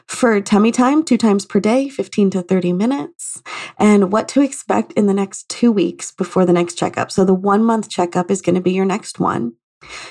for 0.08 0.40
tummy 0.42 0.72
time 0.72 1.04
two 1.04 1.18
times 1.18 1.46
per 1.46 1.60
day, 1.60 1.90
15 1.90 2.30
to 2.32 2.42
30 2.42 2.74
minutes, 2.74 3.42
and 3.78 4.12
what 4.12 4.28
to 4.30 4.42
expect 4.42 4.92
in 4.94 5.08
the 5.08 5.14
next 5.14 5.48
two 5.50 5.72
weeks 5.72 6.12
before 6.12 6.46
the 6.46 6.54
next 6.54 6.76
checkup. 6.76 7.12
So, 7.12 7.26
the 7.26 7.34
one 7.34 7.64
month 7.64 7.90
checkup 7.90 8.30
is 8.30 8.42
going 8.42 8.56
to 8.56 8.62
be 8.62 8.74
your 8.74 8.86
next 8.86 9.20
one. 9.20 9.54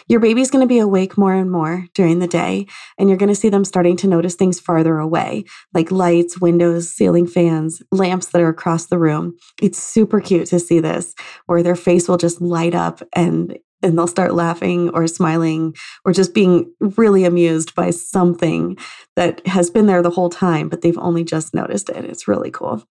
Your 0.09 0.21
baby's 0.21 0.51
going 0.51 0.63
to 0.63 0.69
be 0.69 0.79
awake 0.79 1.17
more 1.17 1.35
and 1.35 1.51
more 1.51 1.87
during 1.95 2.19
the 2.19 2.27
day, 2.27 2.67
and 2.99 3.09
you're 3.09 3.19
going 3.19 3.29
to 3.29 3.35
see 3.35 3.49
them 3.49 3.65
starting 3.65 3.97
to 3.99 4.09
notice 4.09 4.35
things 4.35 4.61
farther 4.61 4.99
away, 4.99 5.45
like 5.75 5.91
lights, 5.91 6.41
windows, 6.41 6.91
ceiling 6.91 7.27
fans, 7.27 7.83
lamps 7.91 8.29
that 8.29 8.43
are 8.43 8.49
across 8.49 8.87
the 8.87 8.99
room. 8.99 9.37
It's 9.61 9.79
super 9.79 10.21
cute 10.21 10.49
to 10.49 10.59
see 10.59 10.81
this, 10.81 11.15
where 11.47 11.63
their 11.63 11.77
face 11.77 12.09
will 12.09 12.17
just 12.19 12.41
light 12.41 12.75
up 12.75 13.03
and 13.15 13.59
and 13.83 13.97
they'll 13.97 14.07
start 14.07 14.35
laughing 14.35 14.91
or 14.91 15.07
smiling 15.07 15.75
or 16.05 16.13
just 16.13 16.35
being 16.35 16.73
really 16.81 17.25
amused 17.25 17.75
by 17.75 17.91
something 17.91 18.77
that 19.17 19.47
has 19.47 19.71
been 19.71 19.87
there 19.87 20.03
the 20.03 20.11
whole 20.11 20.31
time, 20.31 20.69
but 20.69 20.83
they've 20.83 20.99
only 20.99 21.25
just 21.25 21.55
noticed 21.55 21.89
it. 21.89 22.05
It's 22.05 22.29
really 22.29 22.51
cool. 22.51 22.85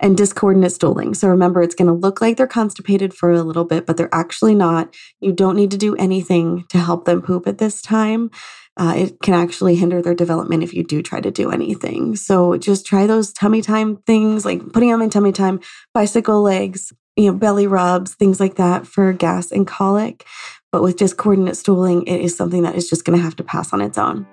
And 0.00 0.16
discordant 0.16 0.70
stooling. 0.72 1.12
So 1.12 1.28
remember, 1.28 1.60
it's 1.60 1.74
going 1.74 1.88
to 1.88 1.92
look 1.92 2.20
like 2.22 2.36
they're 2.36 2.46
constipated 2.46 3.12
for 3.12 3.30
a 3.30 3.42
little 3.42 3.64
bit, 3.64 3.84
but 3.84 3.98
they're 3.98 4.14
actually 4.14 4.54
not. 4.54 4.94
You 5.20 5.32
don't 5.32 5.56
need 5.56 5.70
to 5.72 5.76
do 5.76 5.94
anything 5.96 6.64
to 6.70 6.78
help 6.78 7.04
them 7.04 7.20
poop 7.20 7.46
at 7.46 7.58
this 7.58 7.82
time. 7.82 8.30
Uh, 8.78 8.94
it 8.96 9.20
can 9.22 9.34
actually 9.34 9.74
hinder 9.74 10.02
their 10.02 10.14
development 10.14 10.62
if 10.62 10.74
you 10.74 10.84
do 10.84 11.02
try 11.02 11.20
to 11.20 11.30
do 11.30 11.50
anything. 11.50 12.14
So 12.14 12.56
just 12.58 12.86
try 12.86 13.06
those 13.06 13.32
tummy 13.32 13.62
time 13.62 13.96
things, 14.06 14.44
like 14.44 14.72
putting 14.72 14.90
them 14.90 15.02
in 15.02 15.10
tummy 15.10 15.32
time, 15.32 15.60
bicycle 15.94 16.42
legs, 16.42 16.92
you 17.16 17.30
know, 17.30 17.38
belly 17.38 17.66
rubs, 17.66 18.14
things 18.14 18.38
like 18.38 18.56
that 18.56 18.86
for 18.86 19.12
gas 19.12 19.50
and 19.50 19.66
colic. 19.66 20.24
But 20.70 20.82
with 20.82 20.98
discoordinate 20.98 21.56
stooling, 21.56 22.06
it 22.06 22.20
is 22.20 22.36
something 22.36 22.62
that 22.62 22.74
is 22.74 22.90
just 22.90 23.04
going 23.04 23.18
to 23.18 23.24
have 23.24 23.36
to 23.36 23.44
pass 23.44 23.72
on 23.72 23.80
its 23.80 23.96
own. 23.96 24.26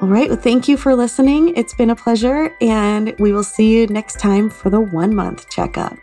All 0.00 0.08
right. 0.08 0.28
Well, 0.28 0.38
thank 0.38 0.66
you 0.66 0.76
for 0.76 0.94
listening. 0.94 1.54
It's 1.56 1.74
been 1.74 1.90
a 1.90 1.96
pleasure, 1.96 2.54
and 2.60 3.14
we 3.18 3.32
will 3.32 3.44
see 3.44 3.76
you 3.76 3.86
next 3.88 4.18
time 4.18 4.48
for 4.48 4.70
the 4.70 4.80
one 4.80 5.14
month 5.14 5.50
checkup. 5.50 5.98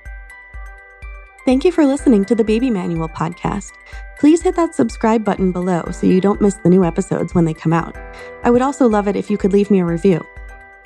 Thank 1.46 1.66
you 1.66 1.72
for 1.72 1.88
listening 1.88 2.24
to 2.26 2.36
the 2.36 2.44
Baby 2.44 2.70
Manual 2.70 3.10
podcast. 3.10 3.72
Please 4.20 4.44
hit 4.44 4.56
that 4.56 4.76
subscribe 4.76 5.24
button 5.24 5.52
below 5.52 5.84
so 5.92 6.06
you 6.06 6.22
don't 6.22 6.40
miss 6.40 6.54
the 6.54 6.70
new 6.70 6.86
episodes 6.86 7.34
when 7.34 7.46
they 7.46 7.56
come 7.56 7.74
out. 7.74 7.98
I 8.44 8.52
would 8.52 8.62
also 8.62 8.88
love 8.88 9.08
it 9.08 9.16
if 9.16 9.32
you 9.32 9.38
could 9.40 9.52
leave 9.52 9.72
me 9.72 9.80
a 9.80 9.86
review. 9.86 10.24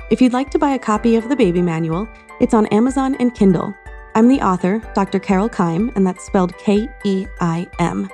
If 0.09 0.21
you'd 0.21 0.31
like 0.31 0.51
to 0.51 0.59
buy 0.59 0.69
a 0.69 0.79
copy 0.79 1.17
of 1.17 1.27
the 1.27 1.35
Baby 1.35 1.61
Manual, 1.61 2.07
it's 2.39 2.53
on 2.53 2.67
Amazon 2.67 3.15
and 3.15 3.35
Kindle. 3.35 3.75
I'm 4.15 4.30
the 4.30 4.39
author, 4.39 4.82
Dr. 4.93 5.19
Carole 5.19 5.49
Keim, 5.49 5.91
and 5.95 6.08
that's 6.08 6.25
spelled 6.25 6.58
K 6.58 6.89
E 7.04 7.28
I 7.41 7.67
M. 7.80 8.10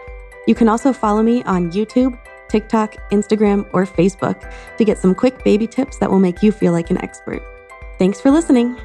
You 0.47 0.55
can 0.55 0.67
also 0.67 0.91
follow 0.91 1.21
me 1.21 1.43
on 1.43 1.71
YouTube, 1.71 2.19
TikTok, 2.49 2.95
Instagram, 3.11 3.69
or 3.71 3.85
Facebook 3.85 4.51
to 4.77 4.83
get 4.83 4.97
some 4.97 5.13
quick 5.13 5.43
baby 5.43 5.67
tips 5.67 5.97
that 5.99 6.09
will 6.09 6.19
make 6.19 6.41
you 6.41 6.51
feel 6.51 6.71
like 6.71 6.89
an 6.89 6.97
expert. 7.03 7.43
Thanks 7.99 8.19
for 8.19 8.31
listening. 8.31 8.75